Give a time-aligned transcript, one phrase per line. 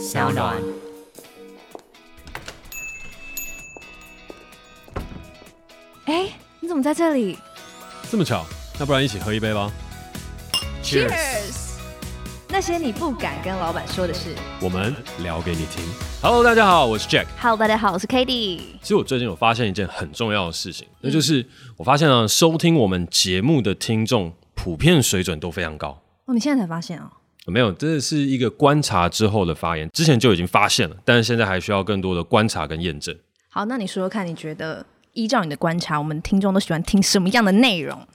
[0.00, 0.56] 小暖。
[6.06, 7.36] 哎，你怎么在这里？
[8.10, 8.46] 这么巧，
[8.78, 9.70] 那不然一起喝一杯吧。
[10.82, 11.76] Cheers！
[12.48, 15.84] 那些你不敢跟老板说的事，我们聊给你听。
[16.22, 17.26] Hello，大家好，我是 Jack。
[17.38, 18.58] Hello，大家好，我是 Cady。
[18.80, 21.46] 其实我最近有发现一件很重要的事情，那就是
[21.76, 26.00] 我发现啊，收听我们节目的听众普遍水准都非常高。
[26.24, 27.10] 哦，你现在才发现哦？
[27.46, 33.16] 没有，这是一个观察之后的发言，之前就已经发现了，但是现在还需要更多的观察跟验证。
[33.48, 38.06] 好，那你说说看，你觉得依照你的观察，我们听众都喜欢听什么样的内容？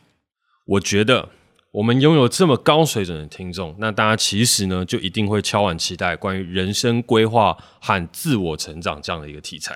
[0.67, 1.29] 我觉得
[1.71, 9.75] 我们拥有这么高水准的听众，那大家其实呢，就一定会敲碗期待关于人生规划和自我成长这样的一个题材。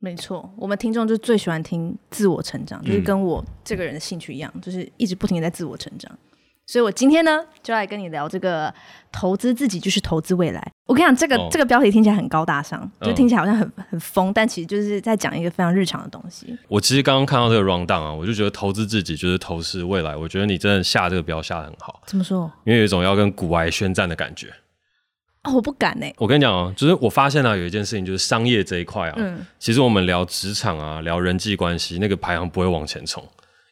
[0.00, 6.10] 没错，我们听众就最喜欢听自我成长，就是跟我这个人的兴趣一样，就是一直不停地在自我成长。
[6.66, 8.72] 所以我今天呢，就来跟你聊这个
[9.12, 10.72] 投资自己就是投资未来。
[10.86, 16.56] 我跟你讲，这个、哦、这个标题听起来很高大上，就听起来好像很很疯，但其实就是在讲一个非常日常的东西。
[16.68, 20.16] 我其实刚刚看到这个 rundown 啊，我就觉得投资自己就是投资未来。
[20.16, 22.02] 我觉得你真的下这个标下得很好。
[22.06, 22.50] 怎么说？
[22.64, 24.48] 因为有一种要跟古埃宣战的感觉。
[25.42, 26.06] 哦，我不敢呢。
[26.16, 33.22] 我跟你讲啊，就是我发现啊，有一件事情就是商业这一块啊，嗯，其实我们聊职场啊，聊人际关系，那个排行不会往前冲，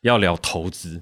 [0.03, 1.01] 要聊投资。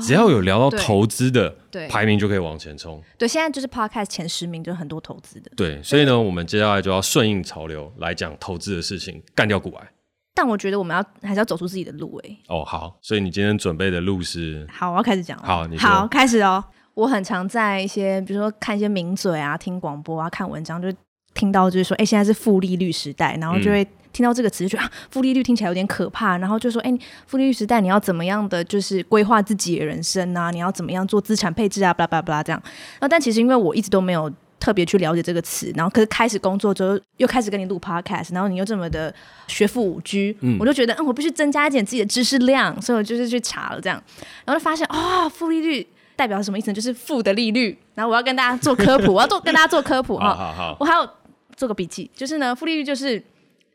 [0.00, 1.54] 只要有聊到投资的，
[1.90, 3.02] 排名就可以往前冲。
[3.18, 5.50] 对，现在就是 Podcast 前十名就很多投资的。
[5.54, 9.88] 对，所以呢，我们接下来就要顺应潮流来讲投资的事情，干掉股癌。
[10.34, 12.36] 但我觉得我们要还是要走出自己的路哎。
[12.48, 14.66] 哦，好，所以你今天准备的路是？
[14.72, 15.44] 好，我要开始讲了。
[15.44, 16.64] 好，你好，开始哦。
[16.94, 20.88] 我很常在一些，比如说看一些名嘴啊，听广播啊，看文章，就
[21.34, 23.86] 听到就是说，哎，现在是负利率时代，然后就会。
[24.12, 26.92] 听到这个词就觉得啊，负利率听起来有点可怕，然后就说，哎，
[27.26, 30.50] 负利率时代你要怎么样的就是规划自己的人生啊？
[30.50, 31.92] 你要怎么样做资产配置啊？
[31.94, 32.62] 巴拉巴拉巴拉这样。
[32.64, 39.12] 然后但其实因为我一直都没有特别去了解这个词，然后可是开始工作之后又开始跟你录 podcast，然后你又这么的
[39.48, 44.00] 学富五居，嗯，我就觉得嗯，我必须增加一点自己的知识量，所以我就是去查了这样，
[44.44, 46.74] 然后就发现啊，负利率代表什么意思呢？
[46.74, 47.76] 就是负的利率。
[47.94, 50.34] 然后我要跟大家做科普， 我要做跟大家做科普哈。
[50.34, 51.08] 好好好，我还有
[51.56, 53.22] 做个笔记，就是呢，负利率就是。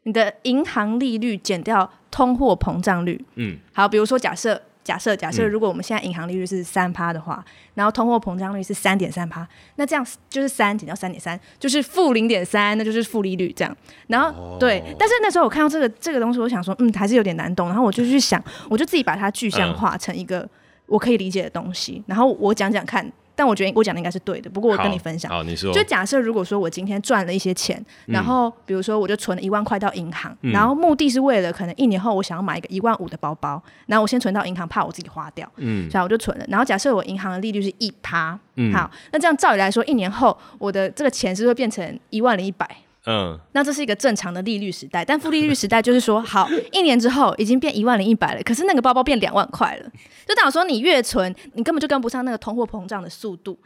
[0.08, 9.46] 你的银行利率减掉通货膨胀率，嗯，好，比如说假设假设假设，如果我们现在银行利率是三趴的话，然后通货膨胀率是三点三趴，
[9.76, 13.78] 那这样就是三减掉三点三，就是负零点三，那就是负利率这样。
[14.08, 17.68] 然后、哦、对，但是那时候我看到这个这个东西，我想说，嗯，还是有点难懂。
[17.68, 20.48] 然后我就去想，我就自己把它具象化成一个
[20.86, 23.12] 我可以理解的东西，然后我讲讲看。
[23.38, 27.78] 但我觉得我讲的应该是对的，不过我跟你分享，好，好，你说，就假设如果说我今天赚了一些钱，
[28.08, 36.46] 嗯、然后比如说我就存了一万块到银行，嗯、然后目的是为了可能一年后我想要买一个一万五的包包，然后我先存到银行，怕我自己花掉，嗯，所以我就存了。
[36.50, 42.68] 然后假设我银行的利率是一趴，嗯，好，那这样照理来说，一年后我的这个钱是不是会变成一万零一百？
[43.10, 49.90] 嗯，那这是一个正常的利率时代，但负利率时代就是说，好，一年之后已经变一万零一百了，可是那个包包变两万块了，
[50.28, 53.58] 就代表说你越存，你根本就跟不上那个通货膨胀的速度，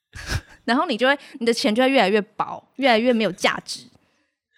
[0.64, 3.82] 然后你就会，你的钱就会越来越薄，越来越没有价值，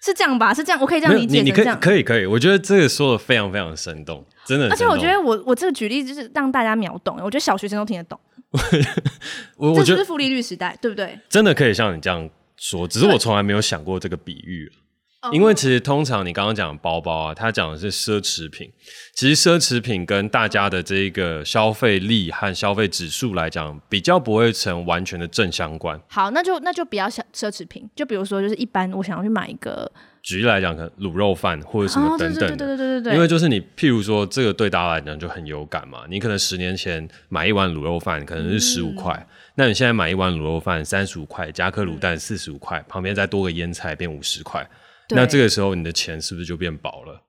[0.05, 0.55] 是这样吧？
[0.55, 4.69] 是这样，我可以这样理解成这样，可以可以，我觉得这个说的非常非常生动，真的。
[4.69, 8.17] 而且我觉得我我这个举例就是让大家秒懂，我觉得小学生都听得懂。
[9.59, 11.19] 我我觉得是负利率时代，对不对？
[11.29, 12.31] 真的可以像你这样。
[12.63, 14.71] 说，只是我从来没有想过这个比喻，
[15.33, 18.71] 因为其实通常你刚刚讲的包包啊，它讲的是奢侈品，
[19.15, 26.01] 其实奢侈品跟大家的这个消费力和消费指数来讲，比较不会成完全的正相关。
[26.09, 29.91] 好，那就那就比较小奢侈品，就比如说就是一般我想要去买一个。
[30.23, 36.05] 举例来讲，可能卤肉饭或者什么等等，对对对对对，因为就是你，譬如说这个对大家来讲就很有感嘛。
[36.09, 44.69] 你可能十年前买一碗卤肉饭可能是十五块，那你现在买一碗卤肉饭三十五块，加颗卤蛋四十五块，旁边再多个腌菜变五十块，
[45.11, 47.23] 那这个时候你的钱是不是就变薄了？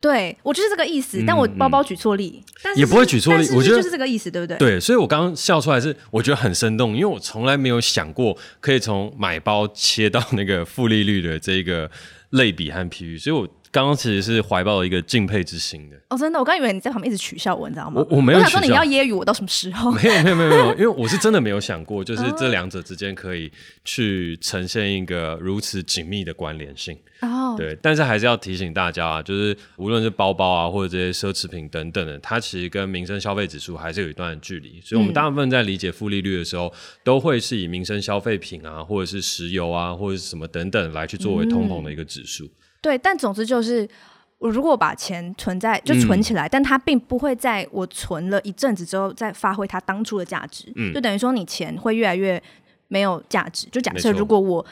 [0.00, 1.22] 对，我就是这个意思。
[1.26, 4.56] 但我包包举错例，但也不会举错例，我觉得就是这个意思，对不对？
[4.58, 11.90] 对，所以我刚刚笑出来是我觉得很生动，因为我从来没有想过可以从买包切到那个负利率的这个。
[12.32, 15.96] 类比和譬喻，所以我刚刚其实是怀抱一个敬佩之心的。
[16.10, 18.04] 哦，真的，我刚以为你在旁边一直取笑我，你知道吗？
[18.10, 18.38] 我我没有。
[18.38, 19.90] 我想说你要揶揄我到什么时候？
[19.90, 23.50] 没有没有没有没有， 因为我是真的没有想过，就是这两者之间可以
[23.82, 26.94] 去呈现一个如此紧密的关联性。
[27.22, 34.82] 哦，对，但是还是要提醒大家啊，就是无论是包包啊，或者这些奢侈品等等的，它其实跟民生消费指数还是有一段距离。
[34.84, 36.72] 所以，我们大部分在理解负利率的时候，嗯、
[37.04, 42.44] 都会是以民生消费品啊，或者是石油啊，或者是什么等等来去作为通膨的一个指数。
[42.44, 42.50] 嗯
[42.82, 43.88] 对，但总之就是，
[44.38, 52.42] 我如果把钱存在，就存起来，嗯、但它并不会在我存了一阵子之后再发挥它当初的价值，嗯、就等于说你钱会越来越
[52.88, 53.68] 没有价值。
[53.70, 54.66] 就假设如果我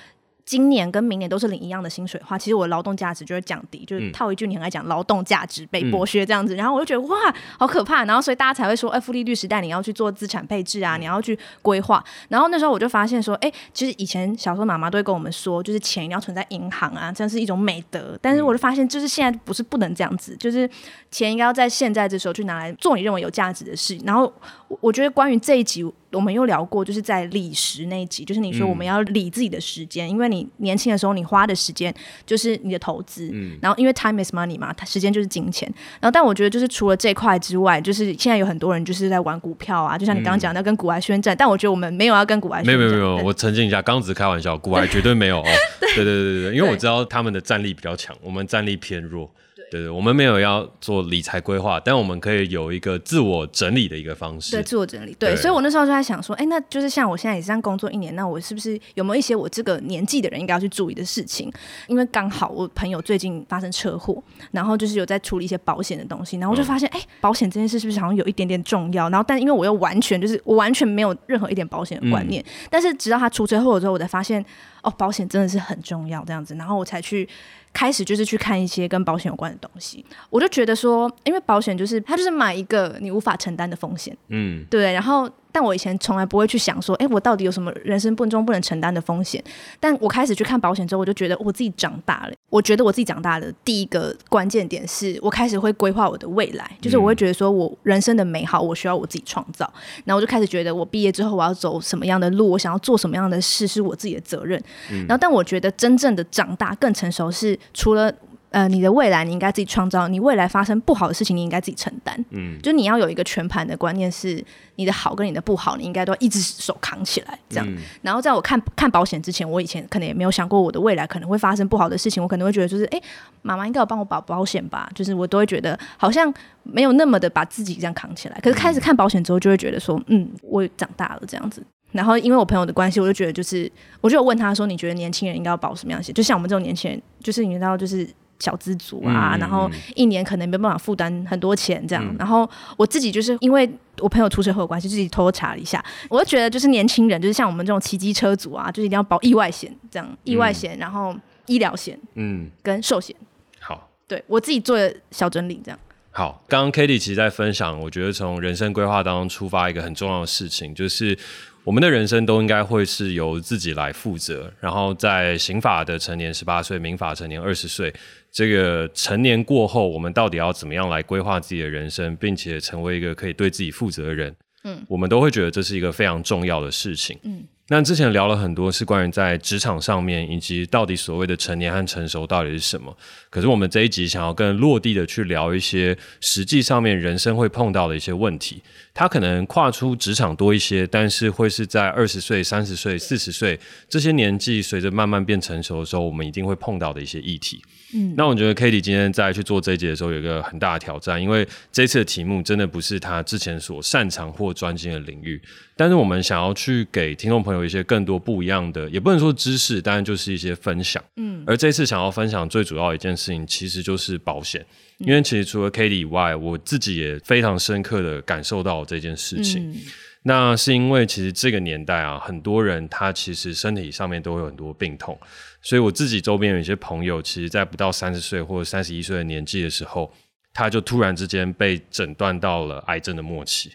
[0.50, 6.56] 今年跟明年都是领一样的薪水的话，其实我的劳动价值就会降低，就是套一句你很爱讲劳动价值被剥削这样子。
[6.56, 7.16] 嗯、然后我就觉得哇，
[7.56, 8.04] 好可怕。
[8.04, 12.04] 然后所以大家才会说，哎，负利率时代你要去做资产配置啊，你要去规划。
[12.28, 18.18] 然后那时候我就发现说，哎，其实以前小时候妈妈都会跟我们说，就是钱一定要存在银行啊，这是一种美德。
[18.20, 20.68] 但是我就发现，就是现在不是不能这样子，就是
[21.12, 23.96] 钱应该要在现在这时候去拿来做你认为有价值的事。
[24.04, 24.32] 然后
[24.80, 25.88] 我觉得关于这一集。
[26.12, 31.94] 我们又聊过，就是在理时那一集，就是你说我们要理自己的时间，嗯、因为你年轻的时候你花的时间
[32.26, 35.72] 就是你的投资，嗯、然后因为 time is money 嘛，它时间就是金钱。
[36.00, 42.76] 然后但我觉得就是除了这块之外，就是现在有很多人就是在玩股票啊，就像你刚刚讲的跟股癌宣战，嗯、但我觉得我们没有要跟股癌宣战。
[42.76, 45.44] 没有没有没有，我澄清一下，刚刚只是开玩笑，股癌 绝对没有哦。
[45.94, 49.30] 对对对对对，因为我知道他们的战力比较强，我们战力偏弱。
[49.70, 54.52] 对对，我们没有要做理财规划，但我们可以有一个自我整理的一个方式。
[54.52, 55.14] 对，自我整理。
[55.18, 61.50] 对，对所以我那时候就在想说，哎，那就是像我现在也是这样工作一年，那我是不是有没有一些我这个年纪的人应该要去注意的事情？
[61.86, 69.08] 因为刚好我朋友最近发生车祸，然后就是有在处理一些保险的东西，然后我就发现，哎、嗯，保险这件事是不是好像有一点点重要？
[69.08, 74.44] 然后，但因为我又完全就是我完全没有任何一点保险的观念，嗯、但是直到他出车祸之后，我才发现，
[74.82, 77.28] 哦，保险真的是很重要，这样子，然后我才去。
[77.72, 85.30] 开始就是去看一些跟保险有关的东西，我就觉得说，因为保险就是它就是买一个你无法承担的风险，嗯，对，然后。
[85.52, 89.42] 但我以前从来不会去想说，哎，我到底有什么人生不中不能承担的风险？
[89.78, 92.32] 但我开始去看保险之后，我就觉得我自己长大了。
[92.48, 99.70] 我觉得我自己长大的第一个关键点是我开始会规划我的未来，就是我会觉得说我人生的美好，我需要我自己创造。
[100.04, 104.62] 然后我就开始觉得，我毕业之后我要走什么样的路，我想要做什么样的事，是我自己的责任。
[104.88, 108.12] 然后，但我觉得真正的长大更成熟是除了。
[108.50, 112.24] 呃，你的未来你应该自己创造，你未来发生不好的事情，你应该自己承担。
[112.30, 114.44] 嗯，就你要有一个全盘的观念，是
[114.74, 117.66] 你的好跟你的不好，你应该都要一只手扛起来，这样。
[117.68, 123.00] 嗯、然后在我看看保险之前，我以前可能也没有想过我的未来可能会发生不好的事情，我可能会觉得就是，哎，
[123.42, 126.32] 妈妈应该有帮我保保险吧，就是我都会觉得好像
[126.64, 128.40] 没有那么的把自己这样扛起来。
[128.42, 131.62] 可是开始看保险之后，就会觉得说，嗯，我长大了这样子。
[131.92, 133.70] 然后因为我朋友的关系，我就觉得就是，
[134.00, 136.12] 我就有问他说，你觉得年轻人应该要保什么样的险？
[136.12, 138.08] 就像我们这种年轻人，就是你知道，就是。
[138.40, 142.04] 小资族啊，然后一年可能没办法负担很多钱这样。
[142.04, 143.70] 嗯、然后我自己就是因为
[144.00, 151.14] 我朋友出车祸的关系，自己偷偷查了一下，我就觉得就是年轻人，就是像我们这种骑机车族啊，就是一定要保意外险这样，意外险，然后
[151.46, 153.14] 医疗险，嗯，跟寿险。
[153.60, 155.78] 好，对我自己做的小整理这样。
[156.10, 161.16] 好，刚刚 Cady 其实在分享，我觉得从人生规划当中出发，一个很重要的事情就是。
[161.64, 167.92] 我们的人生都应该会是由自己来负责，然后在刑法的成年十八岁，民法成年二十岁，
[168.32, 174.34] 这个成年过后，我们到底要怎么样来规划自己的人生，并且成为一个可以对自己负责的人？
[174.64, 177.18] 嗯，我们都会觉得这是一个非常重要的事情。
[177.22, 177.44] 嗯。
[177.72, 182.92] 那之前聊了很多是关于在职场上面，以及到底所谓的成年和成熟到底是什么。
[183.30, 188.60] 可是我们这一集想要更落地的去聊一些实际上面人生会碰到的一些问题。
[188.92, 193.56] 他可能跨出职场多一些，但是会是在二十岁、三十岁、四十岁
[193.88, 197.62] 这些年纪，随着慢慢变成熟的时候，我们一定会碰到的一些议题。
[197.94, 205.40] 嗯，那我觉得 Katie 今天在去做这一节的时候，有一个很大的挑战，因为这次的题目真的不是他之前所擅长或专精的领域。
[205.76, 211.02] 但是我们想要去给听众朋友一些更多不一样的，也不能说知识，当然就是一些分享。
[211.16, 214.64] 嗯，而这次想要分享最主要一件事情，其实就是保险。
[214.98, 219.70] 因为其实除了 Katie 以外，我自己也非常深刻的感受到这件事情。
[219.70, 219.76] 嗯、
[220.22, 225.18] 那是因为其实这个年代啊，很多人他其实身体上面都会有很多病痛。
[225.62, 230.12] 所以我自己周边有一些朋友，其实，在不到三十岁或者三十一岁的年纪的时候，
[230.52, 233.72] 他就突然之间被诊断到了癌症的末期。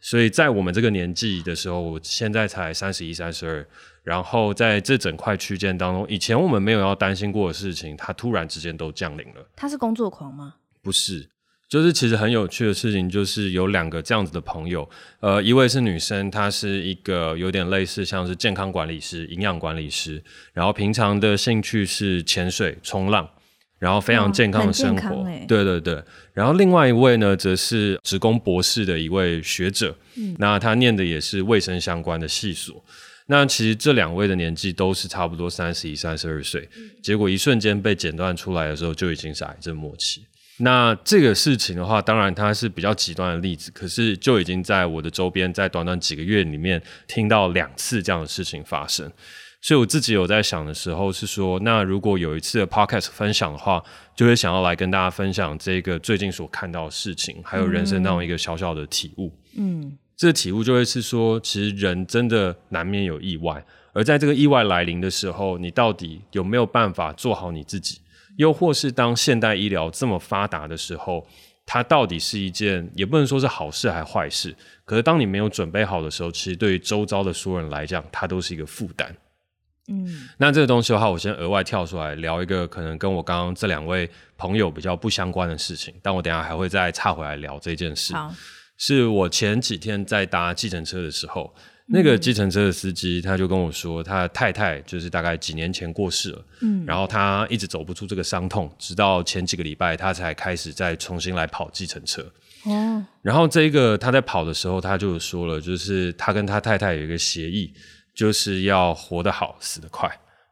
[0.00, 3.66] 所以在我们这个年纪的时候，我现在才三十一、三十二，
[4.02, 9.48] 然后在这整块区间当中，以前我们没有要担心过的事情，他突然之间都降临了。
[9.56, 10.56] 他是工作狂吗？
[10.82, 11.30] 不是。
[11.68, 14.88] 就是其实很有趣的事情，就是有两个这样子的朋友，
[15.20, 23.28] 呃，一位是女生，她是一个有点类似像是健康管理师、营养管理师，然后平常的兴趣是潜水、冲浪，
[23.78, 26.00] 然后非常健康的生活，欸、对对对。
[26.32, 32.84] 然后另外一位呢，则是职工博士的一位学者，嗯，那他念的也是卫生相关的系所。
[33.26, 40.26] 那其实这两位的年纪都是差不多三十一、三十二岁，嗯、结果一瞬间被诊断出来的时候，就已经是癌症末期。
[40.58, 49.10] 那这个事情的话，当然它是比较极端的例子，可是就已经在我的周边，在短短几个月里面听到两次这样的事情发生。
[49.60, 53.82] 所以我自己有在想的时候是说，那如果有一次的 podcast 分享的话，
[54.14, 59.32] 就会想要来跟大家分享这个最近所看到的事情，还有人生当中一个小小的体悟。
[59.56, 67.98] 嗯，这个体悟就会是说，其实人真的难免有意外，而在这个意外来临的时候，你到底有没有办法做好你自己？
[68.36, 71.26] 又或是当现代医疗这么发达的时候，
[71.66, 74.54] 它到底是一件也不能说是好事还是坏事？
[74.84, 79.14] 可是当你没有准备好的时候，其实对于周遭的所有人来讲，它都是一个负担。
[79.88, 88.14] 嗯，那这个东西的话，我先额外跳出来聊一个可能跟我刚刚这两位朋友比较不相关的事情，但我等一下还会再岔回来聊这件事。
[88.14, 88.34] 好，
[88.78, 91.54] 是我前几天在搭计程车的时候，
[91.86, 102.22] 那个计程车的司机他就跟我说，他太太就是大概几年前过世了，嗯，然后他一直走不出这个伤痛，直到前几个礼拜他才开始再重新来跑计程车。
[102.64, 107.72] 哦，然后这个他在跑的时候，他就说了，就是他跟他太太有一个协议。
[108.14, 110.08] 就是要活得好，死得快，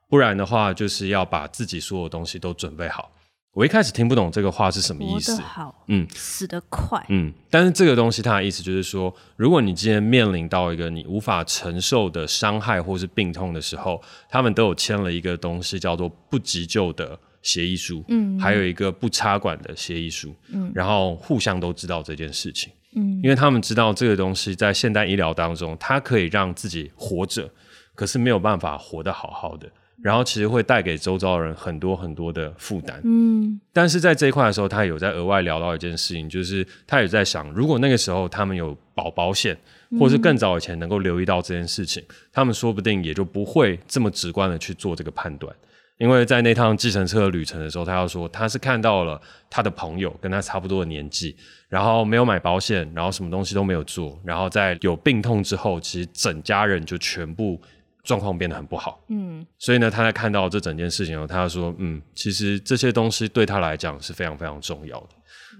[0.08, 3.08] 不然的话，就是要把自己所有东西都准备好。
[3.54, 5.36] 我一开始听不懂这个话是什么意思。
[5.36, 7.30] 好，嗯，死得快，嗯。
[7.50, 22.72] 但是这个东西它的意思就是说，如果你今天面临到一个你无法承受的伤害或是病痛的时候，他们都有签了一个东西叫做不急救的协议书，嗯，还有一个不插管的协议书，嗯，然后互相都知道这件事情。
[22.96, 27.50] 嗯，因为他们知道这个东西在现代医疗当中，它可以让自己活着，
[27.94, 29.70] 可是没有办法活得好好的，
[30.02, 33.00] 然后其实会带给周遭人很多很多的负担。
[33.04, 39.56] 嗯，但是在这一块的时候，他有在额外聊到一件事情，就是他也在想，如果那个时候他们有保保险，
[39.98, 45.54] 或是更早以前能够留意到这件事情，他们说不定也就不会这么直观的去做这个判断。
[45.98, 51.36] 因为在那趟计程车的旅程的时候，他要说他是看到了他的朋友跟他差不多的年纪，
[51.68, 57.60] 然后没有买保险，然后什么东西都没有做，然后在有病痛之后，其实整家人就全部
[58.04, 59.02] 状况变得很不好。
[59.08, 65.08] 嗯，所以呢，他在看到这整件事情后，他要说，嗯，其实这些东西对他来讲是非常非常重要的。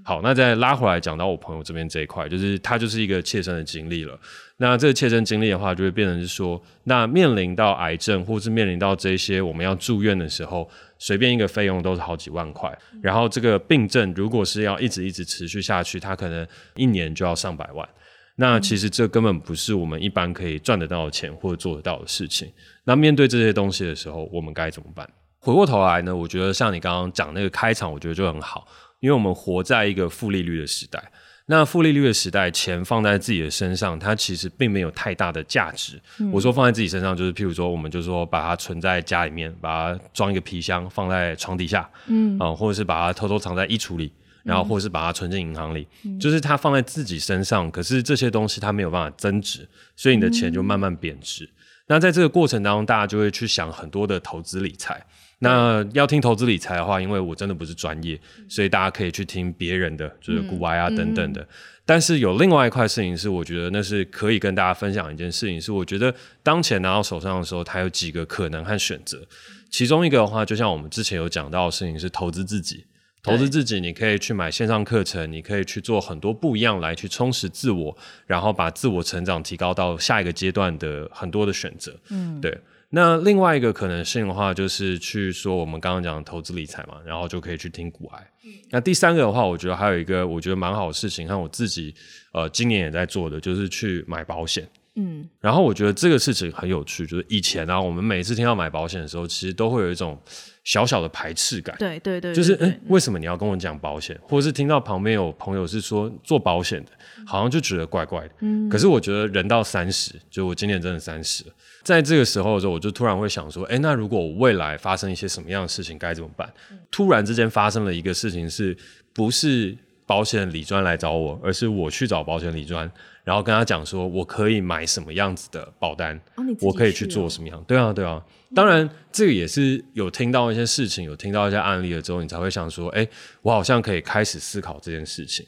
[0.05, 4.19] 好，那再拉回来讲到我朋友这边这一块，就是他就是一个切身的经历了。
[4.57, 10.69] 那这个切身经历的话，就会变成是说，那面临到癌症，或是面临到这些我们要住院的时候，
[10.99, 12.77] 随便一个费用都是好几万块。
[13.01, 16.45] 然后这个病症如果是要一直一直持续下去，它可能
[16.75, 17.89] 一年就要上百万。
[18.37, 22.51] 那其实这根本不是我们一般可以赚得到的钱或者做得到的事情。
[22.85, 25.09] 那面对这些东西的时候，我们该怎么办？
[25.39, 28.67] 回过头来呢，我觉得像你刚刚讲那个开场，我觉得就很好。
[29.01, 31.03] 因为我们活在一个负利率的时代，
[31.47, 36.01] 那负利率的时代，钱放在自己的身上，它其实并没有太大的价值。
[36.21, 44.13] 嗯、我说放在自己身上，就是譬如说，我们就说把它存在家里面，把它装一个皮箱放在床底下，嗯啊、呃，或者是把它偷偷藏在衣橱里，
[44.43, 47.71] 然后或者是把它存进银行里，嗯、就是它放在自己身上。
[47.71, 51.45] 可是这些东西它没有办法增值，所以你的钱就慢慢贬值。
[51.45, 51.51] 嗯、
[51.89, 55.05] 那在这个过程当中，大家就会去想很多的投资理财。
[55.39, 58.17] 那要听投资理财的话，因为我真的不是专业，
[58.49, 61.41] 所以大家可以去听别人的，就是股外啊等等的。
[61.41, 61.49] 嗯嗯、
[61.85, 69.21] 但是有另外一块事情是，我觉得那是可以跟大家分享一件事情，是我觉得当钱拿到手上的时候，它有几个可能和选择。
[69.69, 72.85] 其中一个的话，就像我们之前有讲到的事情，是投资自己。
[73.23, 81.97] 投资自己，你可以去买线上课程，你可以去做很多不一样来去充实自我，然后把自我成长提高到下一个阶段的很多的选择。
[82.11, 82.59] 嗯，对。
[82.95, 88.31] 那另外一个可能性的话，就是去说我们刚刚讲的投资理财嘛，然后就可以去听股癌。
[88.45, 91.95] 嗯、那第三个的话，我觉得还有一个我觉得蛮好的事情，和我自己
[92.33, 94.69] 呃今年也在做的，就是去买保险。
[94.95, 100.19] 嗯，然后我觉得这个事情很有趣，就是以前啊，我们每次听到买保险的时候，其实都会有一种
[100.65, 101.75] 小小的排斥感。
[101.79, 104.19] 对对对，就是诶，为什么你要跟我讲保险？
[104.23, 106.91] 或者是听到旁边有朋友是说做保险的，
[107.27, 108.35] 好像就觉得怪怪的。
[108.41, 111.51] 嗯，可是我觉得人到三十，就我今年真的三十了。
[111.83, 116.53] 在这个时候的时候，我就突然会想说，哎，那如果我未来发生一些什么样的事情，该怎么办？
[116.91, 118.77] 突然之间发生了一个事情，是
[119.15, 122.89] 不是保险理专来找我，而是我去找保险理专，
[123.25, 127.63] 然后跟他讲说，我可以买什么样子的保单，哦可以去做什么样？
[127.69, 128.23] 对啊，对啊。
[128.55, 133.07] 当然，这个也是有听到一些事情，有听到一些案例了之后，你才会想说，哎，
[133.41, 135.47] 我好像可以开始思考这件事情。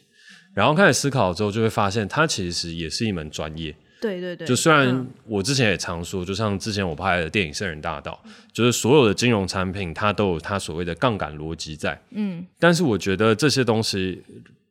[0.55, 3.75] 然后开始思考之后，就会发现它其实也是一门专业。
[4.01, 14.23] 对对对，就虽然我之前也常说，就像之前我拍的电影《圣人大道》，就是所有的金融产品它都有它所谓的杠杆逻辑在，嗯，但是我觉得这些东西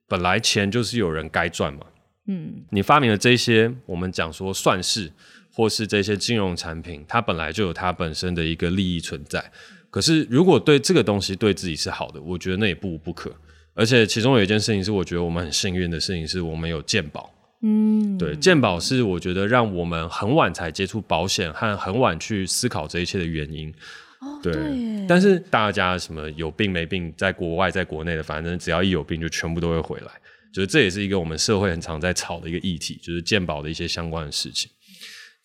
[0.07, 1.81] 本来钱就是有人该赚嘛，
[2.27, 5.12] 嗯，你发明的这些我们讲说算式
[5.51, 9.51] 或是这些金融产品，它本来就有它本身的一个利益存在，
[9.89, 13.36] 可是如果对这个东西对自己是好的，我觉得那也不无不可，
[13.74, 17.30] 而且其中有一件事情是我觉得我们很幸运的事情，是我们有健保。
[17.65, 23.74] 嗯，对，健保是我觉得让我们很晚才接触保险和很晚去思考这一切的原因。
[24.20, 24.53] 哦，对。
[24.53, 30.08] 对，但是大家什么有病没病，在国外在国内的，反正只要一有病就全部都会回来。
[30.53, 34.69] 就是这也是一个我们社会很常在吵的一个议题，就是鉴宝的一些相关的事情。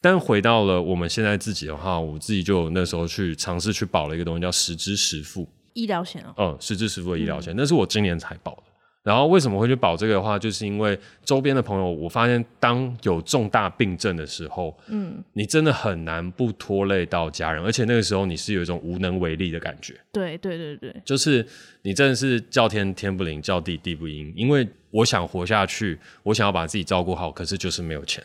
[0.00, 6.34] 但回到了我们现在自己的话，我自己就那时候去尝试去保了一个东西，叫十支十付医疗险哦。
[6.36, 8.62] 嗯，十支十付的医疗险，那是我今年才保的。
[9.08, 19.98] 然后为什么会去保这个的话，就是因为周边的朋友，我发现当有重大病症的时候，嗯，你真的很难不拖累到家人，而且那个时候你是有一种无能为力的感觉。
[20.12, 21.46] 对对对对，就是
[21.80, 24.30] 你真的是叫天天不灵，叫地地不应。
[24.36, 28.22] 因为我想活下去，我想要把自己照顾好，可是就是没有钱。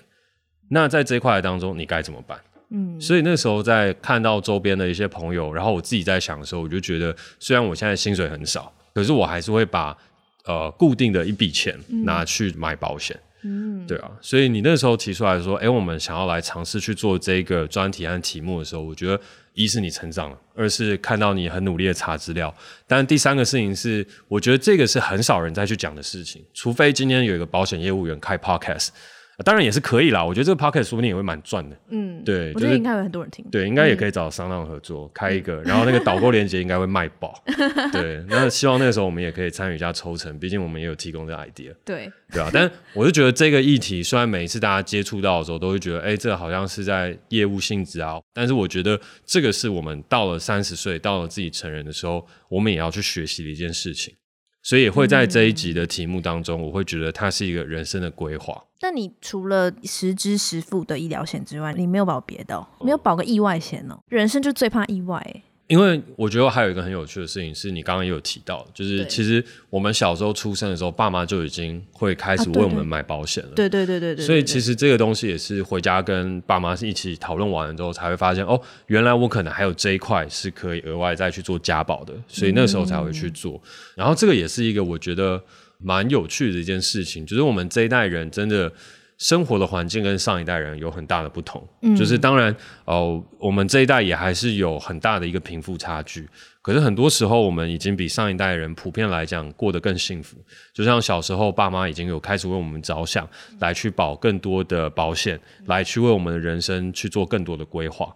[0.68, 2.38] 那在这一块当中，你该怎么办？
[2.72, 9.98] 嗯，所以那时候在看到周边的一些朋友，然后我自己在想的时候，我就觉得，虽然我现在薪水很少，可是我还是会把。
[10.46, 19.18] 呃，固定的一笔钱拿去买保险，嗯，对啊，所以你那时候提出来说，哎、欸，我们想要来尝试去做这个专题和题目的时候，我觉得
[19.54, 22.54] 一是你成长了，二是看到你很努力的查资料，
[22.86, 28.90] 但第三个事情是，我觉得这个是很少人再去讲的事情，除非今天有一个保险业务员开 podcast。
[29.44, 31.76] 当然也是可以啦，我觉得这个 podcast 说不定也会蛮赚的。
[31.90, 33.44] 嗯，对，我觉得应该有很多人听。
[33.50, 37.34] 对，应该也可以找商浪合作、嗯、开一个，然后那个导购链接应该会卖爆。
[37.92, 41.74] 对，那希望那个时候我们也可以参与一下抽成，毕竟我们也有提供这个 idea。
[41.84, 42.50] 对， 对啊。
[42.54, 54.14] 但我就觉得这个议题，虽然每一次大家接触到的时候都会觉得，哎、欸，这个好像是在业务性质啊，但是我觉得这个是我们到了三十岁，到了自己成人的时候，我们也要去学习的一件事情。
[54.64, 58.64] 所以也会在这一集的题目当中，我会觉得它是一个人生的规划。
[58.82, 62.66] 那你除了实支实付的医疗险之外，你没有保别的、哦？
[62.82, 64.04] 没有保个意外险哦、喔？
[64.08, 65.44] 人生就最怕意外、欸。
[65.68, 73.52] 因为我觉得还有一个很有趣的事情是，你刚刚也有提到，就是其实我们小时候出生的时候，爸妈就已经会开始为我们买保险了。
[73.56, 74.26] 对对对对对。
[74.26, 83.62] 所以其实这个东西也是回家跟爸妈是一起讨论完了之后，才会发现哦，原来我可能还有这一块是可以额外再去做家保的，所以那时候才会去做。
[83.96, 85.42] 然后这个也是一个我觉得
[85.80, 88.72] 蛮有趣的一件事情，就是我们这一代人真的。
[89.18, 92.52] 生活的环境跟上一代人有很大的不同，嗯，就是当然，
[92.86, 96.28] 哦、呃，我们这一代也还是有很大的一个贫富差距。
[96.62, 100.38] 可是很多时候，我们已经比上一代人普遍来讲过得更幸福。
[100.74, 103.28] 就像小时候，爸妈已经有开始为我们着想，
[103.60, 108.16] 来去保更多的保险，来去为我们的人生去做更多的规划。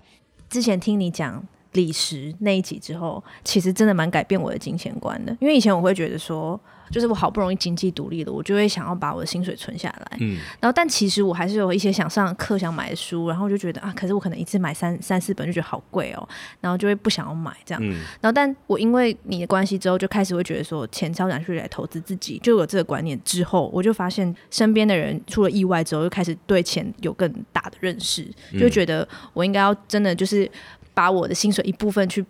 [0.49, 6.59] 之前听你讲理石那一集之后，其实真的蛮改变我的金钱观的，因为以前我会觉得说。
[6.89, 10.17] 就是我好不容易经济独立了，我就会想要把我的薪水存下来。
[10.21, 16.25] 嗯，然后但其实我还是有一些想上课、想买的书，然后就觉得啊，可是我可能一次买三三四本就觉得好贵哦，
[16.61, 17.83] 然后就会不想要买这样。
[17.83, 17.89] 嗯，
[18.21, 28.25] 然后但我因为你的关系之后，就开始会觉得说，钱超想去来投资自己，就有这个观念之后，我就发现身边的人出了意外之后，就开始对钱有更大的认识，
[28.57, 30.49] 就觉得我应该要真的就是
[30.97, 32.25] 把我的薪水一部分去。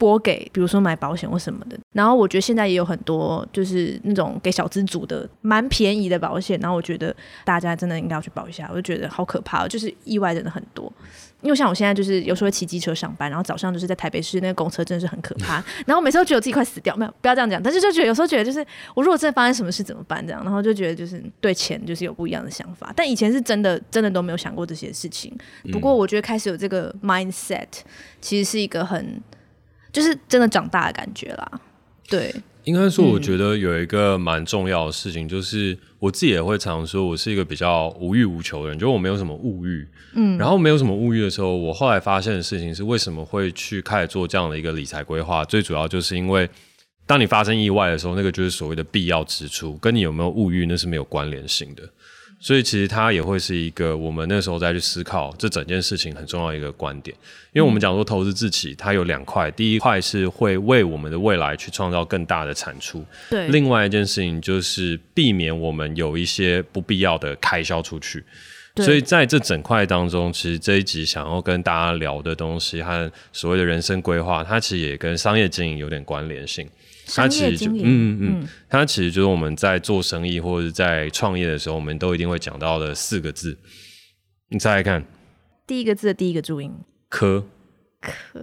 [0.00, 10.90] 拨给，比如说买保险或什么的，然后我觉得现在也有很多就是那种给小资族的蛮便宜的保险，然后我觉得大家真的应该要去保一下，我就觉得好可怕，就是意外真的很多。
[11.42, 15.54] 因为像我现在就是有时候会骑机车上班，然后早上就是在台北市那个公车真的是很可怕，
[15.86, 25.36] 然后我每次都觉得我自己快死掉，没有不要这样讲，但是就觉得有时候觉得就是我如果真的发生什么事怎么办这样，然后就觉得就是对钱就是有不一样的想法，但以前是真的真的都没有想过这些事情。
[25.72, 27.68] 不过我觉得开始有这个 mindset，
[28.20, 29.20] 其实是一个很。
[29.92, 31.60] 就是真的长大的感觉啦，
[32.08, 32.32] 对。
[32.62, 39.86] 应该说，我觉得有一个蛮重要的事情，就是我自己也会常说，我是一个比较无欲无求的人，就是我没有什么物欲。
[40.14, 40.36] 嗯。
[40.38, 45.44] 然后没有什么物欲的时候，我后来发现的事情是，为什么会去开始做这样的一个理财规划？
[45.44, 46.48] 最主要就是因为，
[47.06, 51.82] 当你发生意外的时候，那个就是所谓的必要支出，跟你有没有物欲那是没有关联性的。
[52.40, 57.14] 所以其实它也会是一个我们那时候再去思考这整件事情很重要的一个观点，
[57.52, 68.24] 因为我们讲说投资自己，它有两块，第一块是会为我们的未来去创造更大的产出，对，另外一件事情就是避免我们有一些不必要的开销出去。
[68.76, 76.68] 所以在这整块当中，其实这一集想要跟大家聊的东西和所谓的人生规划，它其实也跟商业经营有点关联性。
[77.12, 83.58] 它其实就嗯嗯嗯，它其实就是我们在做生意或者在创业的时候，我们都一定会讲到的四个字。
[84.48, 85.04] 你猜猜看，
[85.66, 86.72] 第一个字的第一个注音，
[87.08, 87.44] 科
[88.00, 88.40] 科。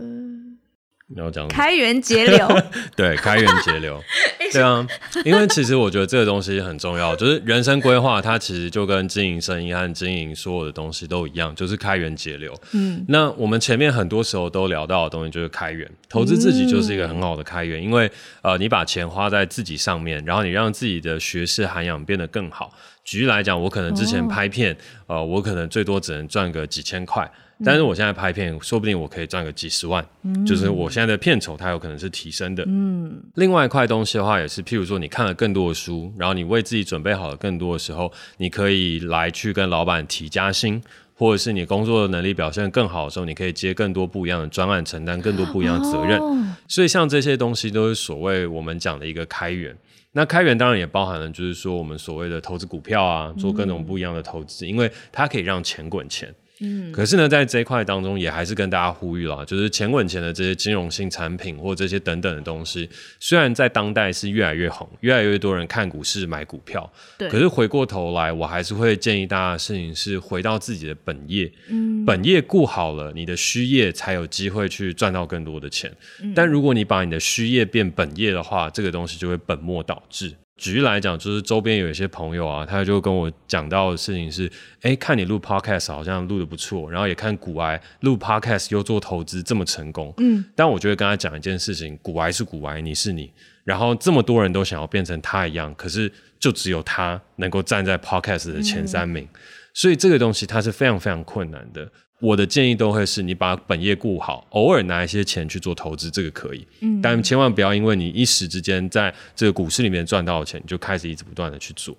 [1.10, 2.46] 你要讲开源节流，
[2.94, 4.04] 对，开源节流，
[4.52, 4.86] 对啊，
[5.24, 12.54] 因为其实我觉得这个东西很重要，就是人生规划，它其实就跟经营生意和经营所有的东西都一样，就是开源节流。
[12.74, 22.74] 嗯，那我们前面很多时候都聊到的东西就是开源，投资自己就是一个很好的开源，嗯、因为呃，你把钱花在自己上面，然后你让自己的学识涵养变得更好。
[23.06, 24.74] 举例来讲，我可能之前拍片，
[25.06, 27.32] 哦、呃，我可能最多只能赚个几千块。
[27.66, 32.64] 但是我现在拍片，说不定我可以赚个几十万，嗯、就是我现在的片酬它有可能是提升的。
[32.68, 40.80] 嗯，另外一块东西的话，也是譬如说你看了更多的书，然后你为自己准备好了更多的时候，你可以来去跟老板提加薪，
[41.16, 46.20] 或者是你工作的能力表现更好的时候，你可以接更多不一样的专案，承担更多不一样的责任。
[46.20, 49.76] 哦、所以像这些东西都是所谓我们讲的一个开源。
[50.12, 56.32] 那开源当然也包含了，就是说我们所谓的投资股票啊，做各种不一样的投资，嗯、因为它可以让钱滚钱。
[56.60, 62.90] 嗯，可是呢，在这一块当中，也还是跟大家呼吁啦，就是钱滚钱的这些金融性产品或这些等等的东西，
[63.20, 75.92] 虽然在当代是越来越红，越来越多人看股市买股票，对，可是回过头来，我还是会建议大家的事情是回到自己的本业，嗯，本业顾好了，你的虚业才有机会去赚到更多的钱。
[76.22, 80.34] 嗯，但如果你把你的虚业变本业的话，这个东西就会本末倒置。
[80.58, 90.14] 举例来讲，就是周边有一些朋友啊，他就跟我讲到的事情是：哎，看你录 podcast 好像录的不错，然后也看古埃录 podcast 又做投资这么成功。
[90.18, 93.32] 嗯，但我就会跟他讲一件事情：古埃是古埃，你是你。
[93.64, 99.40] 然后这么多人都想要变成他一样，可是就只有他能够站在 podcast 的前三名，嗯、
[99.74, 101.88] 所以这个东西它是非常非常困难的。
[102.20, 111.96] 我的建议都会是你把本业顾好，偶尔拿一些钱去做投资，这个可以，嗯，但千万不要因为你一时之间在这个股市里面赚到的钱，你就开始一直不断的去做。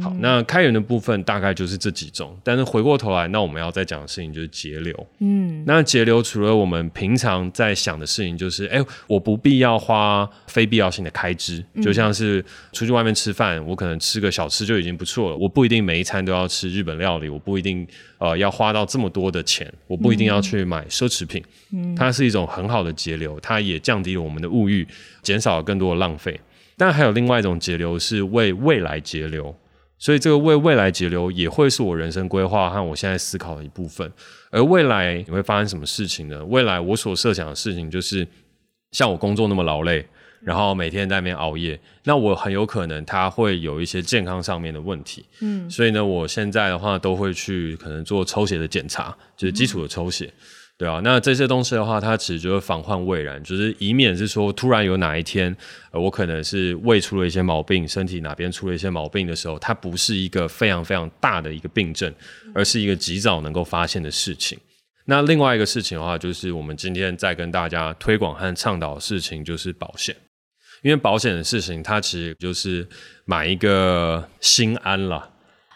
[0.00, 5.06] 好，那开源的部分大概就是这几种，但是回过头来，那我们要再讲的事情就是节流。
[5.18, 12.42] 嗯，那节流除了我们平常在想的事情，就是哎、欸，我不必要花非必要性的开支，就像是
[12.72, 17.86] 出去外面吃饭，我可能吃个小吃就已经不错了，我不一定每一餐都要吃日本料理，我不一定
[18.18, 21.42] 呃要花到这么多的钱，我不一定要去买奢侈品。
[21.72, 24.86] 嗯，它是一种很好的节流，它也降低了我们的物欲，
[25.22, 26.40] 减少了更多的浪费。
[26.76, 29.54] 但还有另外一种节流是为未来节流。
[30.02, 34.12] 所以这个为未来节流也会是我人生规划和我现在思考的一部分。
[34.50, 36.44] 而未来你会发生什么事情呢？
[36.46, 38.26] 未来我所设想的事情就是，
[38.90, 40.04] 像我工作那么劳累，
[40.40, 45.24] 然后每天在那边熬夜，那我很有可能他会有一些健康上面的问题。
[45.38, 50.26] 嗯，所以呢，我现在的话都会去可能做抽血的检查，就是基础的抽血。
[50.26, 55.56] 嗯对啊，那这些东西的话，它其实就是防患未然，就是以免是说突然有哪一天，
[55.92, 62.12] 呃，我可能是胃出了一些毛病，身体哪边出了一些毛病的时候，它不是一个非常非常大的一个病症，
[62.52, 64.58] 而是一个及早能够发现的事情。
[65.04, 70.16] 那另外一个事情的话，就是我们今天在跟大家推广和倡导的事情，就是保险，
[70.82, 72.84] 因为保险的事情，它其实就是
[73.24, 75.30] 买一个心安了，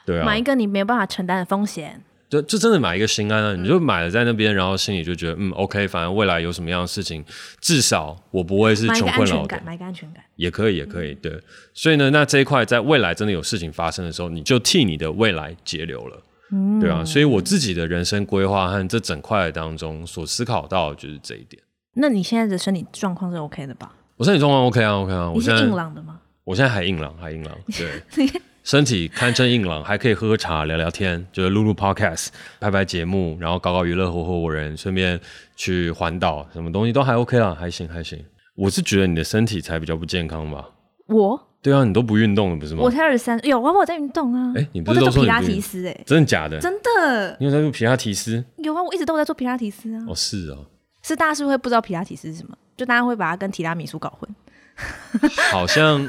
[0.04, 2.02] 对啊，买一个你没有办法承担的风险。
[2.28, 3.54] 就就真的买一个心安啊！
[3.54, 7.24] 你就买了在那边，然后心里就觉得嗯，OK，反正未来有什么样的事情，
[7.60, 9.58] 至少我不会是穷困潦倒。
[9.64, 11.40] 买个安全感，也可以，也可以，对。
[11.72, 17.04] 所以呢，那这一块在未来真的有事情发生的时候，你就替你的未来节流了，嗯，对啊。
[17.04, 21.62] 所以我自己的人生规划和这整块当中所思考到的就是这一点。
[21.94, 23.92] 那你现在的身体状况是 OK 的吧？
[24.16, 25.30] 我身体状况 OK 啊，OK 啊。
[25.30, 26.18] 我现在硬朗的吗？
[26.42, 28.28] 我现在还硬朗，还硬朗，对。
[28.66, 35.20] 身体堪称硬朗，还可以喝喝茶、聊聊天，就是录录 podcast、拍拍节目，然后搞搞娱乐、合伙伙人，顺便
[35.54, 38.18] 去环岛，什么东西都还 OK 啦，还行还行。
[38.56, 40.68] 我是觉得你的身体才比较不健康吧？
[41.06, 41.40] 我？
[41.62, 42.80] 对啊，你都不运动了，不是吗？
[42.82, 44.52] 我才二十三，有啊，我在运动啊。
[44.56, 45.86] 哎、欸，你不是都说你皮拉提斯？
[45.86, 46.58] 哎，真的假的？
[46.58, 47.36] 真的。
[47.38, 48.44] 你有在做皮拉提斯？
[48.56, 50.02] 有啊，我一直都在做皮拉提斯啊。
[50.08, 50.58] 哦，是啊。
[51.04, 52.58] 是大家是不是会不知道皮拉提斯是什么？
[52.76, 54.28] 就大家会把它跟提拉米苏搞混。
[55.50, 56.06] 好像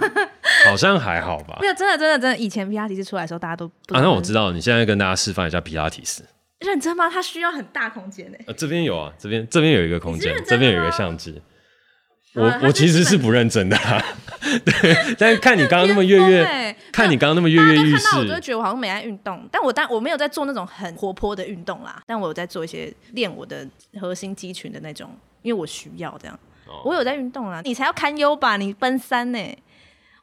[0.69, 4.01] 好像还好吧，没有真的真的真的，以前皮拉提斯出来的时候，大家都不啊。
[4.01, 6.23] 那我知道，你现在跟大家示范一下皮拉提斯。
[6.59, 7.09] 认真吗？
[7.09, 8.37] 它需要很大空间呢。
[8.47, 11.41] 呃，这边有啊，这边这边有一个空间，这边有一个相机。
[12.33, 13.77] 我我其实是不认真的，
[14.63, 15.15] 对。
[15.17, 19.47] 但是看你刚刚那么跃跃，看你刚刚那么跃跃欲试，我就觉得我好像没在运动。
[19.51, 23.67] 但我但我没有在做那种很活泼的运动啦，但我有在做一些练我的
[23.99, 25.09] 核心肌群的那种，
[25.41, 26.39] 因为我需要这样。
[26.83, 28.57] 我有在运动啊，你才要堪忧吧？
[28.57, 29.39] 你奔三呢，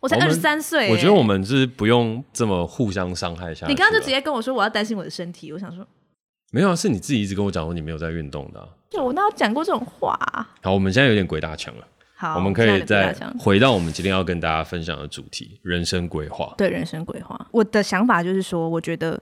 [0.04, 0.90] 我才二十三岁。
[0.90, 3.72] 我觉得我们是不用这么互相伤害下去。
[3.72, 5.86] 你刚刚就直接跟我说我要担心我的身体，我想说
[6.52, 8.68] 没有啊，是你自己一直跟我讲说你没有在运动的啊。
[8.92, 10.14] 有，我哪有讲过这种话？
[10.60, 11.86] 好，我们现在有点鬼打墙了。
[12.16, 16.52] 好，我们可以再回到我们今天要跟大家分享的主题——人生规划。
[16.58, 19.18] 对，人生规划，我的想法就是说，我觉得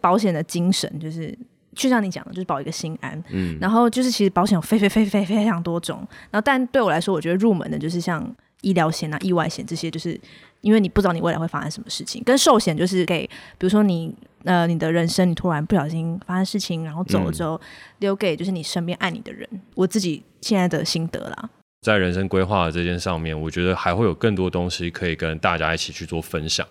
[0.00, 1.38] 保险的精神就是。
[1.72, 3.22] 就像你讲的，就是保一个心安。
[3.30, 5.98] 嗯，然后就是其实保险有非非非非非常多种。
[6.28, 8.20] 然后，但对我来说，我觉得入门的就是像
[8.62, 10.18] 医疗险啊、意外险这些，就是
[10.60, 12.22] 因为你不知道你未来会发生什么事情。
[12.24, 17.60] 跟寿险就是给，比如说你呃你的人生你突然不小心发生事情，然后走了之后，嗯、
[18.00, 19.48] 留给就是你身边爱你的人。
[19.74, 21.50] 我自己现在的心得啦。
[21.82, 26.66] 在人生规划的这件上面，我觉得还会有更多东西可以跟大家一起去做分享。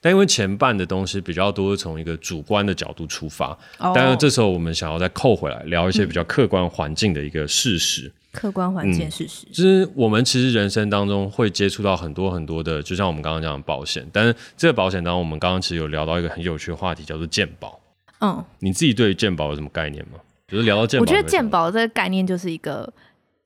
[0.00, 3.54] 但因为前半的东西比较多，从一个主观的角度出发，
[3.94, 8.10] 但是这时候我们想要再扣回来聊一些比较客观环境的一个事实。
[8.34, 14.04] 客观环境事实，就是我们其实人生当中会接触到很多很多的，就像我们刚刚讲的保险。
[14.12, 17.80] 但是这个保险当中，我们刚刚其实有聊到一个很有趣的话题，叫做健保。
[18.20, 20.18] 嗯，你自己对于健保有什么概念吗？
[20.48, 22.92] 就是聊到健保，我觉得健保这个概念就是一个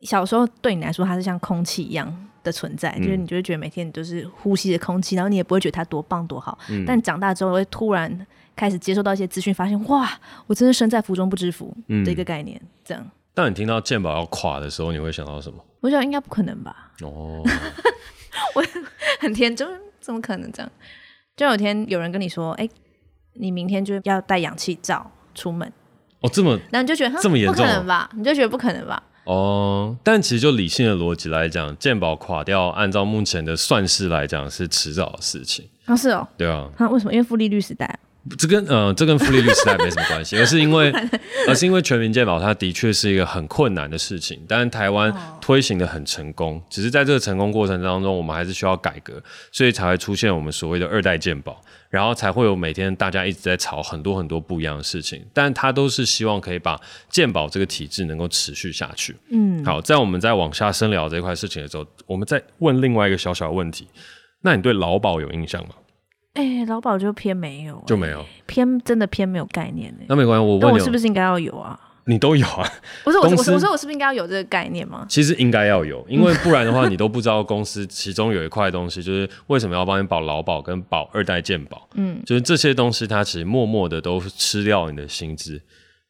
[0.00, 6.58] 小时候对你来说，它是像空气一样的存在，嗯、就是你就会觉得每天你都是呼吸的空气，然后你也不会觉得它多棒多好。
[6.70, 10.10] 嗯、但长大之后会突然开始接受到一些资讯，发现哇，
[10.46, 11.74] 我真是身在福中不知福
[12.04, 13.10] 的一个概念，嗯、这样。
[13.38, 15.64] 当你听到健保要垮的时候，你会想到什么？
[15.80, 16.90] 我想应该不可能吧。
[17.02, 17.40] 哦，
[18.56, 18.64] 我
[19.20, 19.64] 很天真，
[20.00, 20.68] 怎么可能这样？
[21.36, 22.70] 就有天有人跟你说：“哎、欸，
[23.34, 25.72] 你明天就要戴氧气罩出门。”
[26.20, 27.54] 哦，这么，那你就觉得这么严重？
[27.54, 28.10] 不可能吧？
[28.16, 29.00] 你就觉得不可能吧？
[29.22, 35.64] 哦，但其实就理性的逻辑来讲，健保垮掉，按照目前的算式来讲，是迟早的事情。
[35.84, 36.26] 啊，是哦。
[36.36, 36.68] 对啊。
[36.76, 37.12] 那为什么？
[37.12, 38.00] 因为负利率时代。
[38.36, 40.92] 这跟呃，这跟复利率时代没什么关系， 而是因为，
[41.46, 44.40] 而是因为全民健保，它的确是一个很困难的事情。
[44.48, 51.60] 但是台湾推行的很成功，只是在这个成功过程当中，我们还是需要改革，所以才会出现我们所谓的二代健保，
[51.90, 55.24] 然后才会有每天大家一直在吵很多很多不一样的事情。
[55.32, 59.16] 但它都是希望可以把健保这个体制能够持续下去。
[59.30, 63.86] 嗯，好，在我们在往下深聊这块事情的时候，我们再问另外一个小小的问题：
[64.42, 65.70] 那你对劳保有印象吗？
[66.38, 70.06] 哎、欸，劳保就偏没有、欸，就没有偏真的偏没有概念呢、欸。
[70.08, 71.76] 那没关系，我问你，我是不是应该要有啊？
[72.04, 72.64] 你都有啊？
[73.02, 75.04] 不是，我司我我说我是不是应该要有这个概念吗？
[75.08, 81.88] 其实应该要有，因为不然的话，你都不知道公司其中有一块东西，就是为什么要帮你保劳保跟保二代健保。
[81.94, 85.60] 嗯，就是这些东西，它其实默默的都吃掉你的薪资。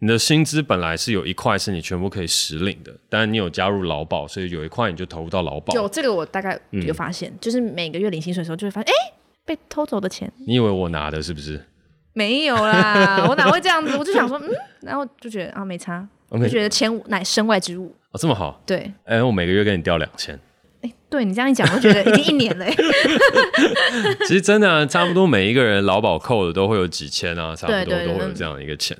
[0.01, 5.73] 你的薪资本来是有一块是你全部可以实领的，但你有加入劳保，所以有一块你就投入到劳保。
[5.73, 9.18] 有这个，我大概有发现，嗯、就是每个月领薪水的时候，就会发现，哎、欸。
[9.49, 11.65] 被偷走的钱，你以为我拿的是不是？
[12.13, 13.97] 没有啦， 我哪会这样子？
[13.97, 14.51] 我就想说，嗯，
[14.83, 17.97] 然后就觉得啊，没差.就觉得钱乃身外之物。
[18.11, 18.61] 哦，这么好？
[18.67, 20.35] 对，哎、欸，我每个月给你掉两千。
[20.83, 22.67] 哎、欸，对你这样一讲，我觉得已经一年了。
[24.29, 28.95] 其实真的、啊，差不多每一个人劳保扣的都会有几千啊，差不多都会有这样一个钱。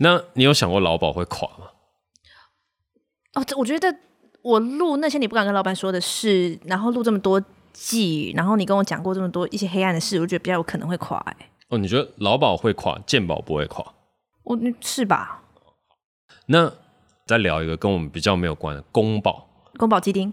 [0.00, 1.68] 那你有想过劳保会垮吗？
[3.36, 3.94] 哦，这我觉得
[4.42, 7.42] 我录那些你不敢跟老板说的事，然后录这么多。
[7.76, 11.46] 记，然后你跟我讲过这么多一些黑暗的事，我觉得比较有可能会垮哎、欸。
[11.68, 13.84] 哦，你觉得劳保会垮，健保不会垮？
[14.44, 15.42] 我是吧？
[16.46, 16.72] 那
[17.26, 20.32] 再聊一个跟我们比较没有关的公保，公保基金。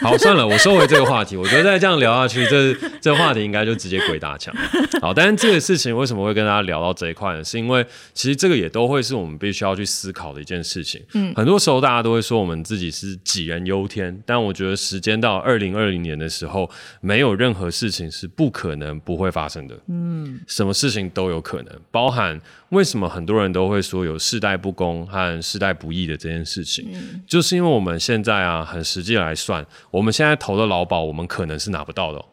[0.00, 1.36] 好，算了，我收回这个话题。
[1.36, 4.54] 我觉得再这样聊下去，这这话题应该就直接鬼打墙。
[5.00, 7.42] 好，但是这个事情为什么会跟大家聊到这一块呢？
[7.42, 11.02] 是因为其实这个也都会是我们必须要去思考的一件事情。
[11.14, 19.74] 嗯，很多时候大家都会说我们自己是杞人忧天，但我觉得时间到二零二零年的时候，没有任何事情是不可能不会发生的。
[19.88, 22.38] 嗯，什么事情都有可能，包含。
[22.70, 26.88] 为什么很多人都会说有世代不公和世代不义的这件事情？
[26.92, 32.24] 嗯、就是因为我们现在啊，很实际来算，我们现在投的劳保，我们可能是拿不到的、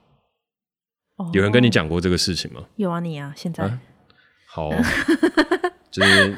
[1.33, 2.61] 有人跟你讲过这个事情吗？
[2.75, 3.79] 有啊，你啊，现在、啊、
[4.47, 4.75] 好、喔，
[5.91, 6.37] 就是。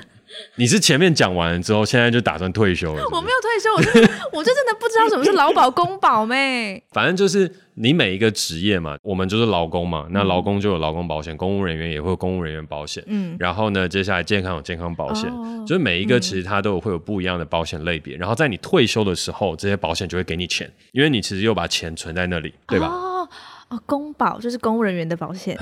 [0.55, 3.09] 你是前面讲完了之后，现在就打算退休了是是？
[3.13, 3.89] 我没有退休，我就
[4.39, 6.83] 我就真的不知道什么是劳保公保咩。
[6.91, 13.03] 反正就是你每一个职业嘛，我们就是劳工嘛，那劳工就有劳工保险，公务人员也会有公务人员保险。
[13.07, 18.15] 嗯，然后呢，接下来健康有健康保险，哦、就是每一个其实它都有会有不一样的保险类别。
[18.17, 22.87] 然后在你退休的时候，这些保险就会给你钱，因为你其实又把钱存在那里，对吧？
[22.87, 23.27] 哦
[23.69, 25.57] 哦，公保就是公务人员的保险，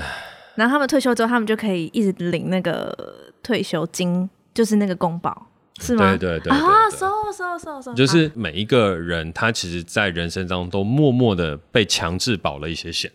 [0.54, 2.96] 然后他们退休之后，他们就可以一直领那个
[3.42, 4.28] 退休金。
[4.54, 5.46] 就是那个公保
[5.82, 6.16] 是吗？
[6.16, 13.10] 对对对，对啊，收收收收，就是每一个人他其实，在人生当中都默默的被强制保了一些险，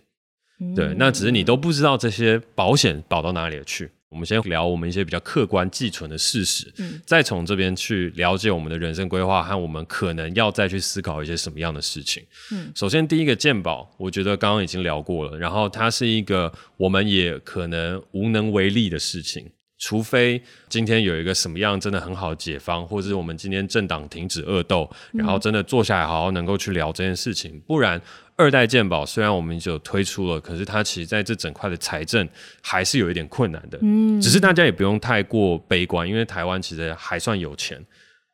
[0.60, 3.90] 嗯、对，那只是你都不知道这些保险保到哪里去。
[4.10, 12.24] 我们先聊我们一些比较客观寄存的事实，嗯、再从这边去了解我们的人生规划和我们可能要再去思考一些什么样的事情。
[12.54, 19.52] 嗯，首先第一个鉴宝，我觉得刚刚已经聊过了，然后它是一个我们也可能无能为力的事情。
[19.78, 28.02] 除非今天有一个什么样真的很好的解方，或者是我们今天政党停止恶斗，然后真的坐下来好好能够去聊这件事情，嗯、不然
[28.36, 32.28] 二代健保虽然我们已经有推出了，可是它其实在这整块的财政
[32.62, 33.78] 还是有一点困难的。
[33.82, 37.84] 嗯，只是大家也不用太过悲观，因为台湾其实还算有钱。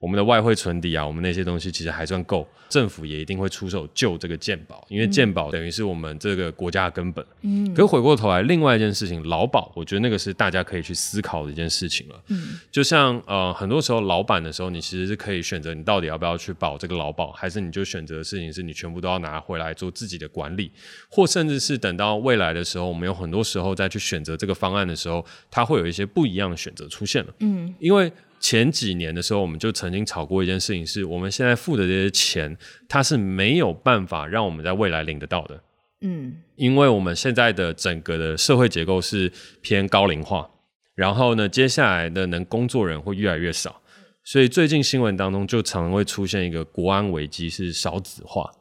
[0.04, 7.26] 我们的外汇存底啊，我们那些东西其实还算够，政府也一定会出手救这个健保，因为健保等于是我们这个国家的根本。
[7.40, 12.22] 嗯，可是回过头来，另外一件事情，劳保，我觉得那个是大家可以去思考的一件事情了。
[12.28, 20.70] 嗯，就像呃，很多时候老板的时候，你其实是可以选择你到底要不要去保这个劳保，还是你就选择的事情是你全部都要拿回来做自己的管理，
[21.08, 27.34] 或甚至是等到未来的时候，我们有很多时候再去选择这个方案的时候，它会有一些不一样的选择出现了。
[27.40, 28.12] 嗯，因为。
[28.44, 32.58] 前几年的时候，我们就曾经吵过一件事情，是我们现在付的这些钱，
[32.90, 35.64] 它是没有办法让我们在未来领得到的。
[36.02, 40.46] 嗯，因为我们现在的整个的社会结构是偏高龄化，
[40.94, 43.82] 然后呢，接下来的能工作人会越来越少，
[44.26, 48.52] 所以最近新闻当中就常常会出现一个国安危机，是少子化。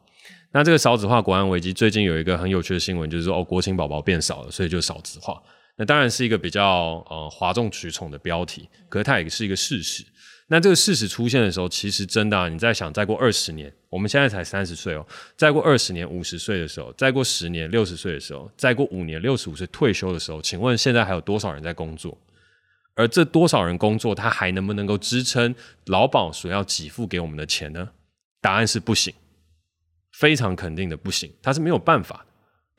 [0.53, 5.43] 那这个少子化国安危机，最近有一个很有趣的新闻，就是说哦，国情宝宝变少了，所以就少子化。
[5.75, 10.05] 那当然是一个比较呃哗众取宠的标题，可是它也是一个事实。
[10.47, 15.03] 那这个事实出现的时候，其实真的啊，你在想，再过二十年，我们现在才三十岁哦，
[15.35, 22.15] 再过二十年五十岁的时候，再过十年六十岁的时候，再过五年六十五岁退休的时候，请问现在还有多少人在工作？
[22.95, 25.55] 而这多少人工作，他还能不能够支撑
[25.85, 27.89] 劳保所要给付给我们的钱呢？
[28.39, 29.11] 答案是不行，
[30.11, 32.32] 非常肯定的不行，他是没有办法的。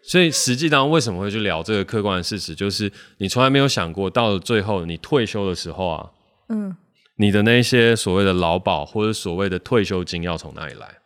[0.07, 6.11] 所以实际上为什么会去聊这个客观的事实，就是你从来没有想过，到了最后你退休的时候啊，
[6.51, 6.77] 嗯，
[7.17, 10.99] 你的那些所谓的劳保或者所谓的退休金要从哪里来？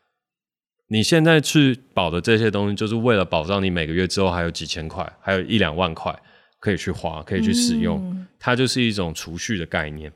[0.88, 6.18] 你现在去保的这些东西，就是为了保障你每个月之后还有几千块，还有一两万块
[6.58, 10.12] 可以去花，可以去使用，它就是一种储蓄的概念。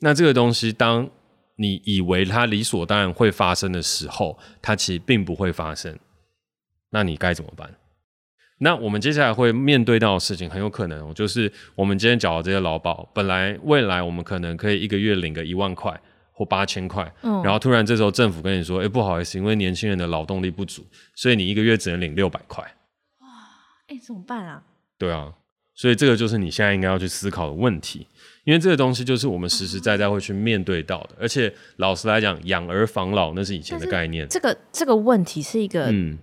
[0.00, 1.08] 那这个东西，当
[1.56, 5.96] 你以为它理所当然会发生的时候，它其实并不会发生。
[6.90, 7.72] 那你该怎么办？
[8.58, 16.00] 那我们接下来会面对到的事情，很有可能就是我们今天缴的这些劳保，本来未来我们可能可以一个月领个一万块
[16.32, 20.86] 或八千块，嗯，然后突然这时候政府跟你说，哎，不好意思，因为年轻人的劳动力不足，
[21.16, 22.62] 所以你一个月只能领六百块。
[23.20, 23.28] 哇，
[23.88, 24.62] 哎，怎么办啊？
[24.96, 25.34] 对啊，
[25.74, 28.06] 所以这个就是你现在应该要去思考的问题，
[28.44, 36.16] 因为这个东西就是我们实实在在会去面对到的，而且老实来讲，养儿防老那是以前的概念，这个这个问题是一个嗯。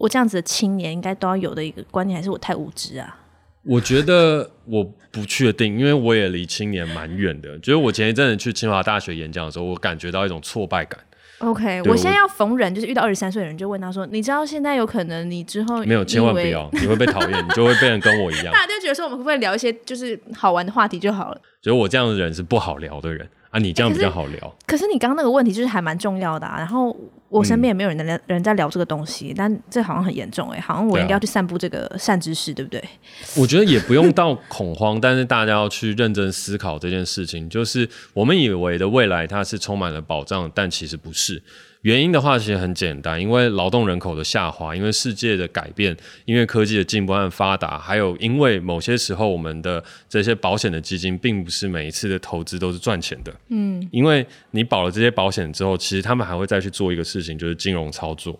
[0.00, 3.18] 我这样子的青年应该都要有的一个观念，还是我太无知啊？
[3.62, 7.58] 我觉得我不确定，因为我也离青年蛮远的。
[7.58, 10.98] 就是我前一阵子去清华大学演讲的时候，我感觉到一种挫败感。
[11.40, 21.40] OK，我现在要逢人，就是遇到二十三岁的人，就问他说：“你知道现在有可能你之后没有，千万不要，你会被讨厌，你就会变成跟我一样。”大家就觉得说，我们会不会聊一些就是好玩的话题就好了？
[21.60, 23.28] 觉得我这样的人是不好聊的人。
[23.50, 24.38] 啊，你这样比较好聊。
[24.38, 26.56] 欸、可是，可是你刚刚那个问题就是还蛮重要的啊。
[26.56, 26.96] 然后
[27.30, 32.82] 我身边也没有人在人在聊这个东西，嗯、但这好像很严重哎、欸，好像我应该要去散布这个善知识，对不对？
[33.38, 37.48] 我觉得也不用到恐慌，但是大家要去认真思考这件事情。
[37.48, 41.42] 就是我们以为的未来它是充满了保障，但其实不是。
[41.82, 53.34] 原因的话其实很简单，因为劳动人口的下滑，因为世界的改变，因为科技的进步和发达，还有因为某些时候我们的这些保险的基金，并不是每一次的投资都是赚钱的。
[53.48, 58.38] 嗯，因为你保了这些保险之后，其实他们还会再去做一个事情，就是金融操作。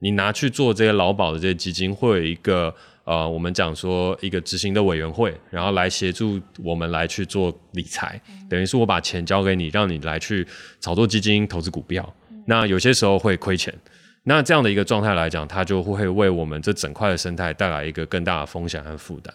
[0.00, 2.74] 你拿去做这些劳保的这些基金，会有一个
[3.04, 10.44] 呃，我们讲说一个执行的委员会，然后来协助我们来去做理财，等于是我把钱交给你，让你来去
[10.80, 12.12] 炒作基金、投资股票。
[12.50, 13.72] 那有些时候会亏钱，
[14.24, 19.32] 那这样的一个状态来讲，它就会为我们这整块的生态带来一个更大的风险和负担。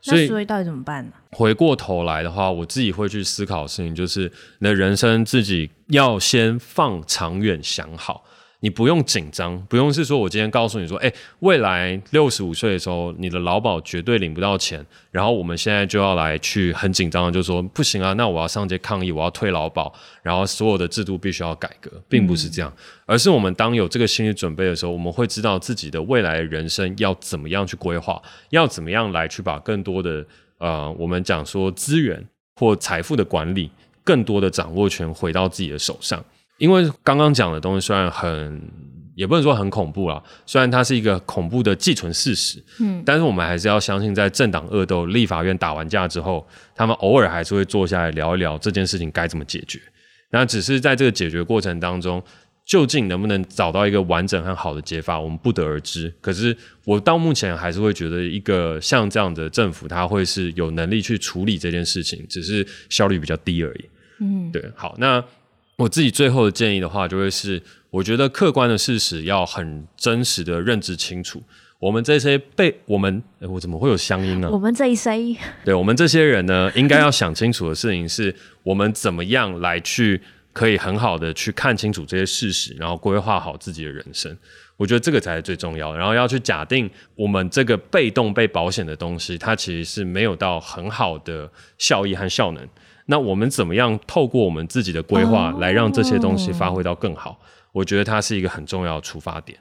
[0.00, 1.12] 所以，所以到底怎么办呢？
[1.32, 8.24] 回过头来的话，我自己会去思考的事情就是，你的人生自己要先放长远想好。
[8.60, 30.26] 你不用紧张，不用是说，我今天告诉你说，哎，未来六十五岁的时候，你的劳保绝对领不到钱，然后我们现在就要来去很紧张的，就说不行啊，那我要上街抗议，我要退劳保，然后所有的制度必须要改革，并不是这样，嗯、而是我们当有这个心理准备的时候，我们会知道自己的未来人生要怎么样去规划，要怎么样来去把更多的
[30.58, 33.70] 呃，我们讲说资源或财富的管理，
[34.02, 36.24] 更多的掌握权回到自己的手上。
[36.58, 38.60] 因为刚刚讲的东西虽然很，
[39.14, 49.80] 也不能说很恐怖啦，虽然它是一个恐怖的既存事实，嗯，但是我们还是要相信，在政党恶斗、立法院打完架之后，他们偶尔还是会坐下来聊一聊这件事情该怎么解决。
[50.30, 52.22] 那只是在这个解决过程当中，
[52.64, 56.12] 究竟能不能找到一个完整和好的解法，我们不得而知。
[56.20, 63.84] 可是我到目前还是会觉得，一个像这样的政府，它会是有能力去处理这件事情，只是效率比较低而已。
[64.20, 65.24] 嗯，对，好，那。
[65.78, 71.40] 我自己最后的建议的话，就会是，我觉得客观的事实要很真实的认知清楚。
[71.78, 74.50] 我们这些被我们，哎，我怎么会有乡音呢？
[74.50, 75.12] 我们这一些，
[75.64, 78.34] 对，我们这些人呢，应该要想清楚的事情是，
[78.64, 80.20] 我们怎么样来去
[80.52, 84.36] 可以很好的去看清楚这些事实，然后规划好自己的人生。
[84.76, 85.98] 我觉得这个才是最重要的。
[85.98, 91.48] 然后要去假定我们这个被动被保险的东西，它其实是没有到很好的
[91.78, 92.68] 效益和效能。
[93.10, 97.30] 那我们怎么样透过我们自己的规划来让这些东西发挥到更好？
[97.30, 97.36] 哦、
[97.72, 99.58] 我觉得它是一个很重要的出发点。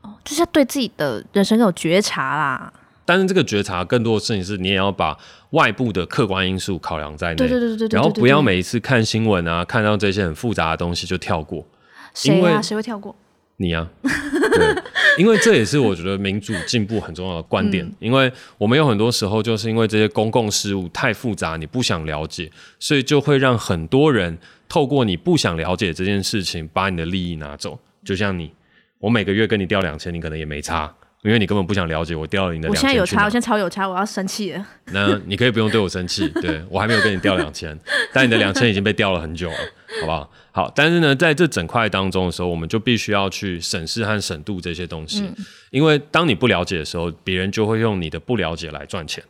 [0.00, 2.72] 哦，就是要对自己的人生有觉察啦。
[3.04, 5.16] 但是这个觉察更多的事情是，你也要把
[5.50, 7.36] 外部的客观因素考量在内。
[7.36, 7.96] 对对对对对，对。
[7.96, 11.66] 然后不要每一次看新闻啊，看到这些很复杂的东西就跳过。
[12.14, 12.62] 谁啊？
[12.62, 13.14] 谁会跳过？
[13.58, 14.82] 你啊， 对，
[15.16, 17.84] 因为这也是我觉得民主进步很重要的观点。
[17.84, 24.36] 嗯、因为我们有很多时候就是因为这些公共事务太复杂，你不想了解，所以就会让很多人
[24.68, 27.78] 透过你不想了解这件事情，把你的利益拿走。
[28.04, 28.52] 就像你，
[28.98, 30.94] 我每个月跟你调两千，你可能也没差。
[31.22, 34.66] 因为你根本不想了解我掉了你的我现在有差，我现在超有差，我要生气了。
[34.92, 37.76] 那你可以不用对我生气， 对，我还没有跟你掉两千，
[38.12, 39.56] 但你的两千已经被掉了很久了，
[40.00, 40.30] 好不好？
[40.52, 45.34] 好，但是呢，在这整块当中的时候，我们就必须要去审视和审度这些东西，嗯，
[45.70, 49.22] 因为当你不了解的时候，别人就会用你的不了解来赚钱。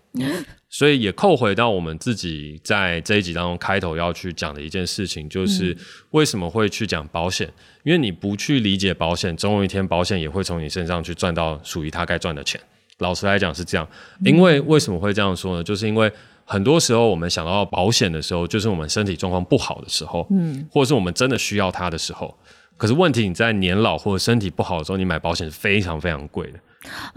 [0.76, 5.74] 嗯所以也扣回到我们自己在这一集当中开头要去讲的一件事情，就是
[6.10, 7.50] 为什么会去讲保险？
[7.82, 12.60] 因为你不去理解保险，总有一天保险也会从你身上去赚到属于他该赚的钱。
[12.98, 13.88] 老实来讲是这样。
[14.22, 15.64] 因为为什么会这样说呢？
[15.64, 16.12] 就是因为
[16.44, 22.36] 很多时候我们想到保险的时候，就是我们身体状况不好的时候，嗯，或者是我们真的需要它的时候。
[22.76, 26.58] 可是问题你在年老或者身体不好的时候，你买保险是非常非常贵的。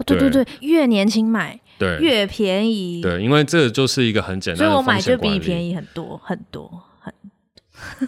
[0.04, 1.58] 对对对，越年轻买。
[1.78, 3.00] 对，越便宜。
[3.00, 6.68] 对，因为这就是一个很简单的，所以我买就比你便宜很多很多
[7.00, 7.12] 很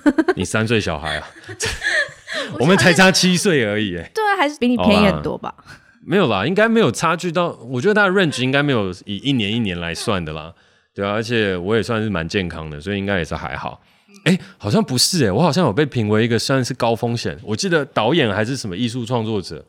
[0.05, 0.25] 多。
[0.37, 1.29] 你三岁小孩啊？
[2.61, 4.11] 我们才差七岁而已，哎。
[4.15, 5.55] 对啊，还是比你便宜很多吧？
[6.05, 7.53] 没有啦，应该没有差距到。
[7.71, 10.53] 我觉得它的 range 应该没有以一年一年来算的啦。
[10.93, 13.81] 对啊，而且我也算是蛮健康的，所以应该也是还好。
[14.25, 17.39] 哎，好像不是哎，我好像有被评为一个算是高风险。
[17.43, 19.65] 我记得导演还是什么艺术创作者。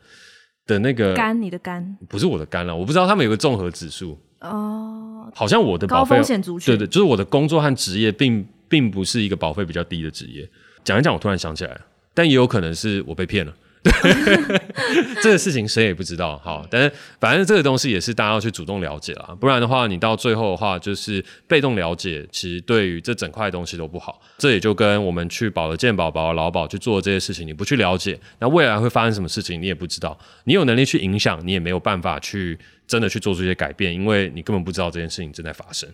[0.66, 10.50] 的那个肝，你的肝不是我的肝了，我不知道他们有个综合指数哦，好像我的保费高风险族群，对对，就是我的工作和职业并并不是一个保费比较低的职业。
[10.82, 11.82] 讲一讲，我突然想起来了，
[12.14, 13.54] 但也有可能是我被骗了。
[15.22, 24.22] 这个事情谁也不知道，好，但是反正这个东西也是大家要去主动了解啦，不然的话，你到最后的话就是被动了解，其实对于这整块东西都不好。
[24.38, 30.18] 这也就跟我们去保了健保、保了劳保去做这些事情，你不去了解，那未来会发生什么事情你也不知道。
[30.46, 32.58] 你有能力去影响，你也没有办法去
[32.88, 35.90] 真的去做出一些改变，因为你根本不知道这件事情正在发生。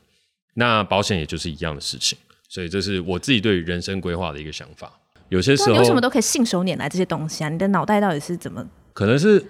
[0.53, 2.17] 那保险也就是一样的事情，
[2.49, 4.91] 所以这是我自己对于人生规划的一个想法。
[5.29, 7.49] 有些时候，你为什么都可以信手拈来这些东西啊？
[7.49, 8.65] 你的脑袋到底是怎么？
[8.93, 9.45] 可能是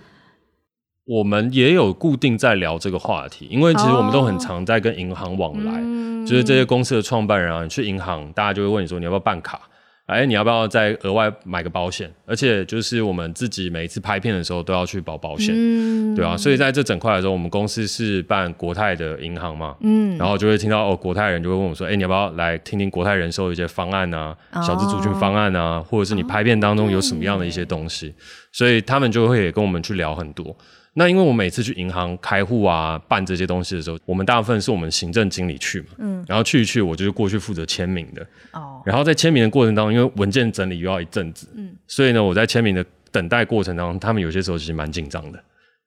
[1.06, 9.69] 我们也有固定在聊这个话题，因为其实我们都很常在跟银行往来，哦、就是这些公司的创办人啊，你去银行，大家就会问你说，你要不要办卡？
[10.10, 12.12] 哎，你要不要再额外买个保险？
[12.26, 16.36] 而且就是我们自己每一次拍片的时候都要去保保险，嗯、对啊。
[16.36, 28.14] 所以在这整块的时候，我们公司是办国泰的银行嘛，嗯，然后就会听到哦，国泰人就会问我说，哎，你要不要来听听国泰人寿的一些方案啊，哦、小资族群方案啊，或者是你拍片当中有什么样的一些东西，哦、
[28.52, 30.58] 所以他们就会也跟我们去聊很多。
[31.00, 38.22] 那因为我每次去银行开户啊，办这些东西的时候，我们大部分是我们行政经理去嘛，嗯，然后去一去，我就是过去负责签名的，
[38.52, 45.42] 哦，然后在签名的过程当中，因为文件整理又要一阵子，嗯，所以呢，我在签名的等待过程当中，他们有些时候其实蛮紧张的。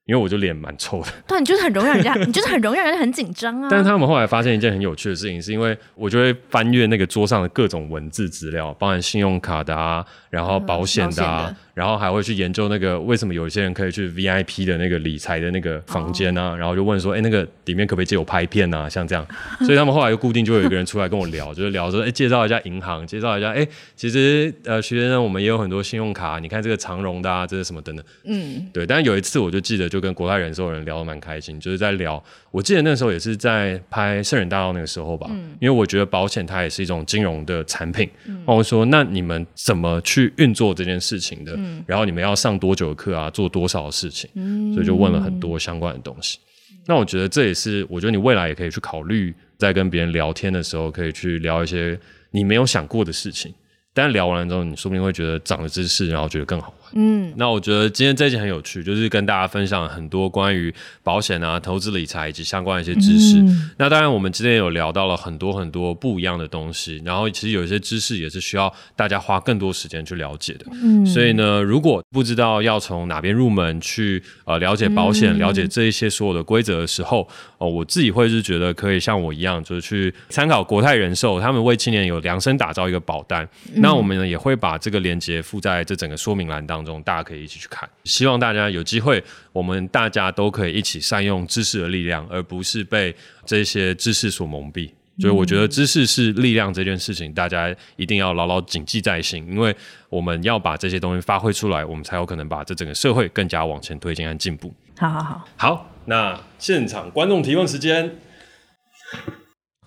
[0.07, 3.69] 因为我就脸蛮臭的，对，你就是很容易让人家， 你就是很容易让人家很紧张啊。
[3.71, 11.25] 但是他们后来发现一件很有趣的事情，是因为我就会翻阅那个桌上的各种文字资料，包含信用卡的啊，然后保险的。
[11.25, 18.89] 啊，嗯、然后还会去研究那个为什么有一些人可以去 VIP 的那个理财的那个房间啊，哦、然后就问说，哎，那个里面可不可以借我拍片啊？
[18.89, 19.25] 像这样，
[19.64, 23.64] 所以他们后来就固定就有一个人出来跟我聊，就是聊说，哎，介绍一下银行，介绍一下，哎，
[23.95, 28.85] 其实呃，徐先生，我们也有很多信用卡，你看这个长荣的啊，这是什么等等，嗯，对。
[28.85, 30.73] 但是有一次我就记得，就跟国泰人寿。
[30.73, 32.23] 人聊得蛮开心，就是在聊。
[32.51, 38.09] 我记得那时候也是在拍《圣人大道》那个时候吧，嗯、因为我觉得保险它也是一种金融的产品。
[38.25, 41.53] 然后、嗯、我说：“那你们怎么去运作这件事情的？
[41.57, 43.31] 嗯、然后你们要上多久的课啊？
[43.31, 46.39] 做多少的事情？”嗯、所以就问了很多相关的东西。
[46.71, 51.99] 嗯、那我觉得这也是，我觉得你未来也可以去考虑，在跟别人聊天的时候，可以去聊一些
[52.31, 53.53] 你没有想过的事情。
[53.95, 56.75] 但聊完了之后，你说不定会觉得长了知识，然后觉得更好。
[56.95, 60.72] 嗯，那我觉得今天这一集很有趣，就是跟大家分享很多关于
[61.03, 63.38] 保险啊、投资理财以及相关的一些知识。
[63.38, 70.66] 嗯、那当然，我们今天有聊到了很多很多不一样的东西，然后其实有一些知识也是需要大家花更多时间去了解的。
[70.82, 77.22] 嗯，所以呢，如果不知道要从哪边入门去呃了解保险、嗯、了解这一些所有的规则的时候，
[77.59, 83.49] 哦、呃，我自己会是觉得可以像我一样，就是去参考国泰人寿，他们为青年有量身打造一个保单。
[83.74, 87.89] 嗯、那我们呢也会把这个链接附在这整个说明栏当中，大家可以一起去看。
[88.05, 89.22] 希望大家有机会，
[89.53, 93.14] 我们大家都可以一起善用知识的力量，而不是被
[93.45, 94.91] 这些知识所蒙蔽。
[95.18, 99.76] 所以我觉得知识是力量这件事情，大家一定要牢牢谨记在心，因为
[100.09, 104.74] 我们要把这些东西发挥出来，我们才有可能把这整个社会更加往前推进和进步。
[104.97, 108.16] 好好好，好，那现场观众提问时间。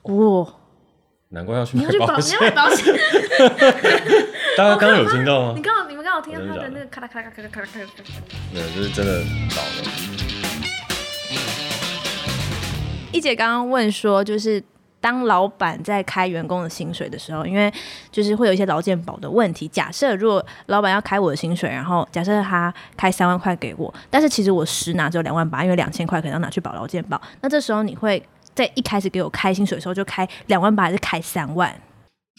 [0.03, 0.59] 哦，
[1.35, 2.39] 难怪要去买保险。
[2.39, 2.95] 你要买保险？
[4.57, 5.53] 大家刚刚有听到吗？
[5.53, 8.07] 你刚好，你们刚好听到他的那个咔啦咔啦咔啦咔啦咔啦咔啦。
[8.53, 9.21] 没有，就是真的
[9.53, 9.83] 倒了。
[13.11, 14.63] 一姐刚刚问说，就是。
[15.01, 17.71] 当老板在开员工的薪水的时候，因为
[18.11, 19.67] 就是会有一些劳健保的问题。
[19.67, 27.21] 假设如果老板要开我的薪水，然后假设他开三万块给我，但是其实我实拿只有两万八，因为两千块可能要拿去保劳健保。
[27.41, 28.19] 那这时候你会
[28.55, 31.75] 在一开始给我开薪水的时候就开两万八，还是开三万？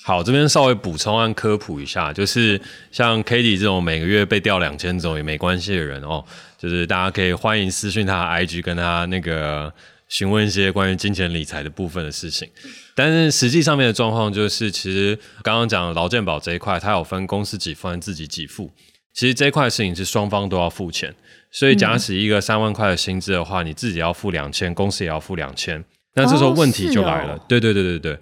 [0.05, 2.61] 好，这边稍微补充和科普一下，就是
[2.91, 6.25] 像 Katie 这种每个月被调两千种也没关系的人哦，
[6.59, 9.73] 就是大家可以欢迎私讯他的 IG 跟他那个。
[10.09, 12.49] 询问一些关于金钱理财的部分的事情，
[12.95, 18.71] 但是实际上面的状况就是，其实刚刚讲的劳健保这一块，它有分公司给付和自己给付。
[19.15, 21.13] 其实这一块事情是双方都要付钱，
[21.51, 25.85] 所以假使一个三万块的薪资的话，你自己要付两千，公司也要付两千，
[26.17, 27.39] 那这时候问题就来了。
[27.47, 28.19] 对对对对对，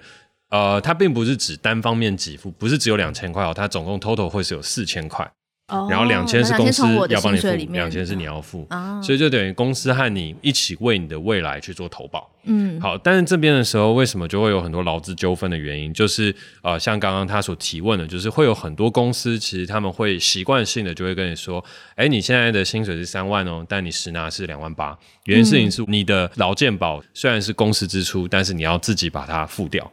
[0.51, 5.33] 呃，它并不是指单方面给付，不是只有两千块哦，它总共 total 会是有四千块。
[5.67, 8.69] 然后两千是公司要帮你付，两千是你要付，
[9.03, 12.31] 所以就等于公司和你一起为你的未来去做投保。
[12.43, 15.91] 嗯，好，但是这边的时候为什么就会有很多劳资纠纷的原因？
[15.95, 24.95] 就是呃，像刚刚他所提问的，就是会有很多公司其实他们会习惯性的就会跟你说，哎，你现在的薪水是三万哦，但你实拿是两万八。
[25.25, 29.91] 原因事情是你的劳健保虽然是公司支出，但是你要自己把它付掉。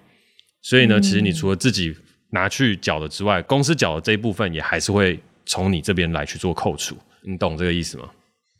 [0.62, 1.96] 所以呢，其实你除了自己
[2.32, 5.18] 拿去缴的之外，公司缴的这一部分也还是会。
[5.52, 8.06] 从你这边来去做扣除，你懂这个意思吗？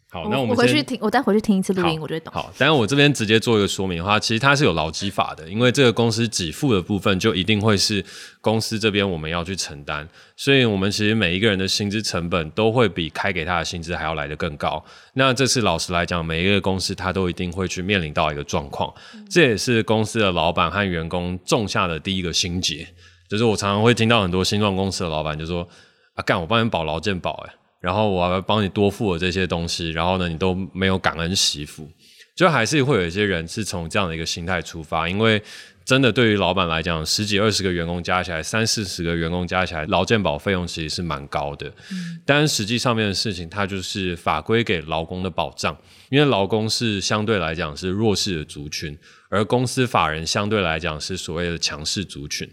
[0.10, 2.34] 好，那我们我回去听，我再回去听一次录音，我就懂。
[2.34, 8.04] 好，但是我这边直接做一个说明的话，其实它是有劳基法的，因为这个公司给付的部分就一定会是
[8.42, 14.84] 公司这边我们要去承担，所以我们其实每一个人的薪资成本都会比开给他的薪资还要来得更高。
[15.14, 18.94] 那这次老实来讲，每一个公司他都一定会去面临到一个状况，
[19.30, 22.86] 这也是公司的老板和员工种下的第一个心结，
[23.30, 25.66] 就是我常常会听到很多新创公司的老板就说。
[26.14, 26.40] 啊，干！
[26.40, 31.90] 我帮你保劳健保，哎，然后我还要帮你多付了这些东西，然后呢，你都没有感恩惜福，
[32.36, 35.42] 就还是会有一些人是从这样的一个心态出发，因为
[35.84, 41.68] 真的对于老板来讲，十几二十个员工加起来，三四十个员工加起来，劳健保费用其实是蛮高的。
[41.92, 45.76] 嗯，但实际上面的事情，它就是法规给劳工的保障，
[46.10, 48.98] 因为劳工是相对来讲是弱势的族群，
[49.30, 52.50] 而公司法人相对来讲是所谓的强势族群。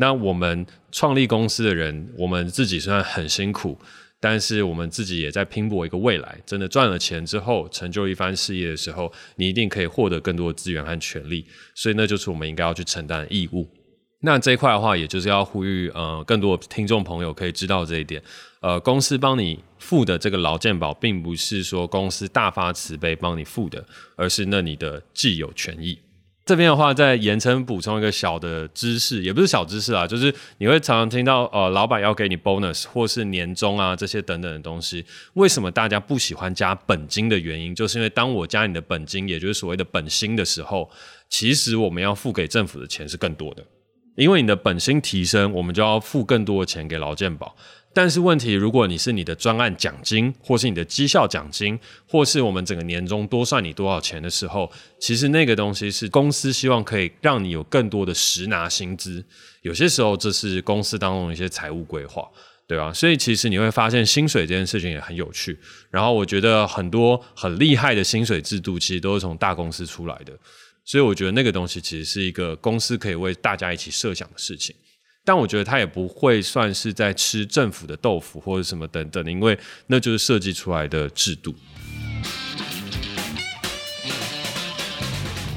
[0.00, 3.78] 那我们创立公司的人，我们自己虽然很辛苦，
[4.18, 6.40] 但是我们自己也在拼搏一个未来。
[6.46, 11.44] 真的赚了钱之后，成就一番事业的时候，你一定可以获得更多的资源和权利。
[11.74, 13.68] 所以那就是我们应该要去承担的义务。
[14.22, 18.22] 那这一块的话，也就是要呼吁呃更多听众朋友可以知道这一点。
[18.62, 23.84] 呃，公司帮你付的这个劳健保，并不是说公司大发慈悲帮你付的，
[24.16, 25.98] 而是那你的既有权益。
[26.46, 35.04] 这边的话，再延伸补充一个小的知识，也不是小知识啊，就是你会常常听到，呃，老板要给你 bonus 或是年终啊这些等等的东西。
[35.34, 40.90] 为什么大家不喜欢加本金的原因，就是因为当我加你的本金，也就是所谓的本薪的时候，
[41.28, 43.64] 其实我们要付给政府的钱是更多的，
[44.16, 47.54] 因为你的本薪提升，我们就要付更多的钱给劳健保。
[48.00, 51.78] 但是问题，如果你是你的专案奖金，或是你的绩效奖金，
[52.08, 59.22] 或是我们整个年终多算你多少钱的时候，其实那个东西是公司希望可以让你有更多的实拿薪资。
[59.60, 62.26] 有些时候这是公司当中一些财务规划，
[62.66, 62.90] 对吧？
[62.90, 65.58] 所以其实你会发现薪水这件事情也很有趣。
[65.90, 70.32] 然后我觉得很多很厉害的薪水制度，其实都是从大公司出来的。
[70.86, 74.74] 所以我觉得那个东西其实是一个公司可以为大家一起设想的事情。
[75.22, 79.58] 但我觉得他也不会算是在吃政府的豆腐或者什么等等，因为
[79.88, 81.54] 那就是设计出来的制度。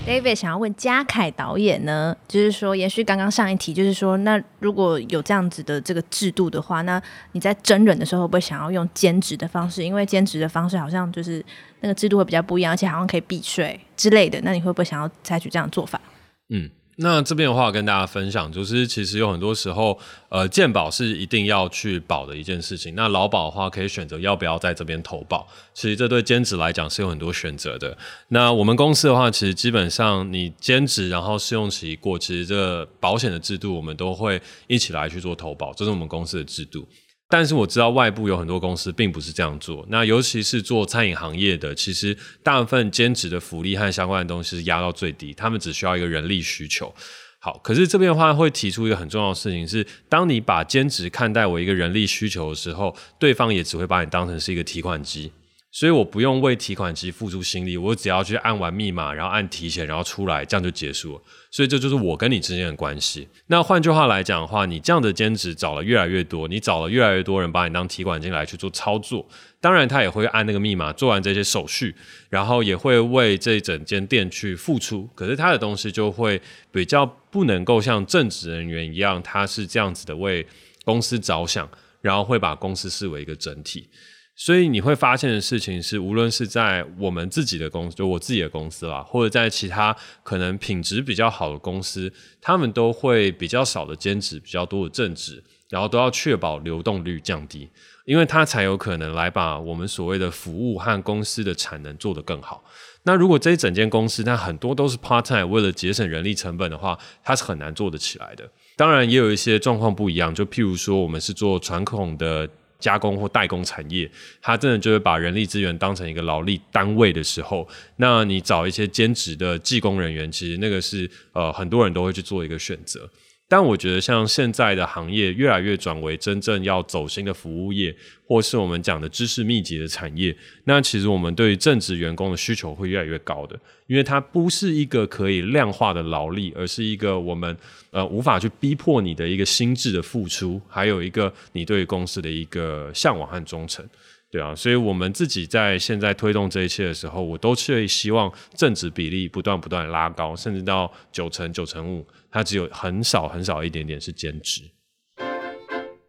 [0.05, 7.01] David 想要问嘉凯导演呢，就是说延续刚刚上一题，就是说那如果有这样子的这个制度的话，那
[7.31, 9.81] 你在真人的时候会不会想要用兼职的方式？
[9.81, 11.43] 因为兼职的方式好像就是
[11.79, 14.41] 那个制度会比较不一样，而且好像可以避税之类的。
[14.41, 16.01] 那你会不会想要采取这样的做法？
[16.49, 16.69] 嗯。
[16.97, 19.97] 那这边的话跟大家分享，就是其实有很多时候，
[20.29, 22.93] 呃，健保是一定要去保的一件事情。
[22.95, 25.47] 那劳保的话，可以选择要不要在这边投保。
[25.73, 27.97] 其实这对兼职来讲是有很多选择的。
[28.27, 36.87] 那我们公司的话，其实基本上你兼职然后试用期过，其实这保险的制度我们都会一起来去做投保，这是我们公司的制度。
[37.33, 46.93] 但是我知道外部有很多公司并不是这样做，那尤其是做餐饮行业的，其实大部分兼职的福利和相关的东西是压到最低，他们只需要一个人力需求。
[47.39, 55.31] 好，可是这边的话会提出一个很重要的事情是，当你把兼职看待为一个人力需求的时候，对方也只会把你当成是一个提款机。
[55.75, 61.21] 所以我不用为提款机付出心力，我只要去按完密码，然后按提钱，然后出来，这样就结束了。
[61.49, 63.27] 所以这就是我跟你之间的关系。
[63.47, 69.27] 那换句话来讲的话，你这样的兼职找了越来越多，你找了越来越多人把你当提款机来去做操作，
[69.59, 71.95] 当然他也会按那个密码做完这些手续，
[72.29, 75.09] 然后也会为这整间店去付出。
[75.15, 76.39] 可是他的东西就会
[76.71, 80.45] 比较不能够像正职人员一样，他是这样子的为
[80.85, 81.67] 公司着想，
[82.01, 83.89] 然后会把公司视为一个整体。
[84.35, 92.11] 所以你会发现的事情是，无论是在我们自己的公司，就我自己的公司啦，或者在其他可能品质比较好的公司，
[92.41, 97.69] 他们都会比较少的兼职，比较多的正职，然后都要确保流动率降低，
[98.05, 102.63] 因为他才有可能来把我们所谓的服务和公司的产能做得更好。
[103.03, 108.49] 那如果这一整间公司它很多都是 part time，为了节省人力成本的话，它是很难做得起来的。
[108.75, 112.49] 当然，也有一些状况不一样，就譬如说我们是做传统的。
[112.83, 114.09] 加工或代工产业，
[114.41, 117.65] 它真的就是把人力资源当成一个劳力单位的时候，
[117.95, 123.09] 那你找一些兼职的技工人员，其实那个是呃很多人都会去做一个选择。
[123.47, 137.55] 但我觉得，像现在的行业越来越转为真正要走新的服务业，或是我们讲的知识密集的产业，那其实我们对于正职员工的需求会越来越高的，因为它不是一个可以量化的劳力，而是一个我们
[137.91, 143.87] 呃无法去逼迫你的一个心智的付出，还有一个你对公司的一个向往和忠诚。
[144.33, 154.63] 对啊，所以我们自己在现在推动这一切的时候，我都是希望正职比例不断不断拉高，甚至到九成九成五，它只有很少很少一点点是兼职。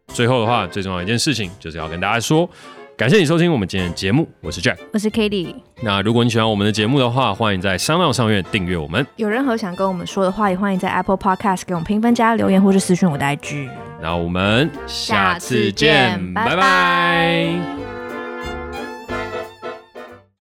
[0.07, 2.49] 最后的话，最重要一件事情就是要跟大家说，
[2.97, 5.53] 感谢你收听我们今天的节目，我是 Jack，我是 Cady。
[5.83, 9.05] 那如果你喜欢我们的节目的话，欢迎在 SoundOn 上面订阅我们。
[9.17, 13.69] 有任何想跟我们说的话，也欢迎在 Apple Podcast 给我们评分加留言，或是私讯我的 IG。
[14.01, 17.84] 那我们下次见，拜拜。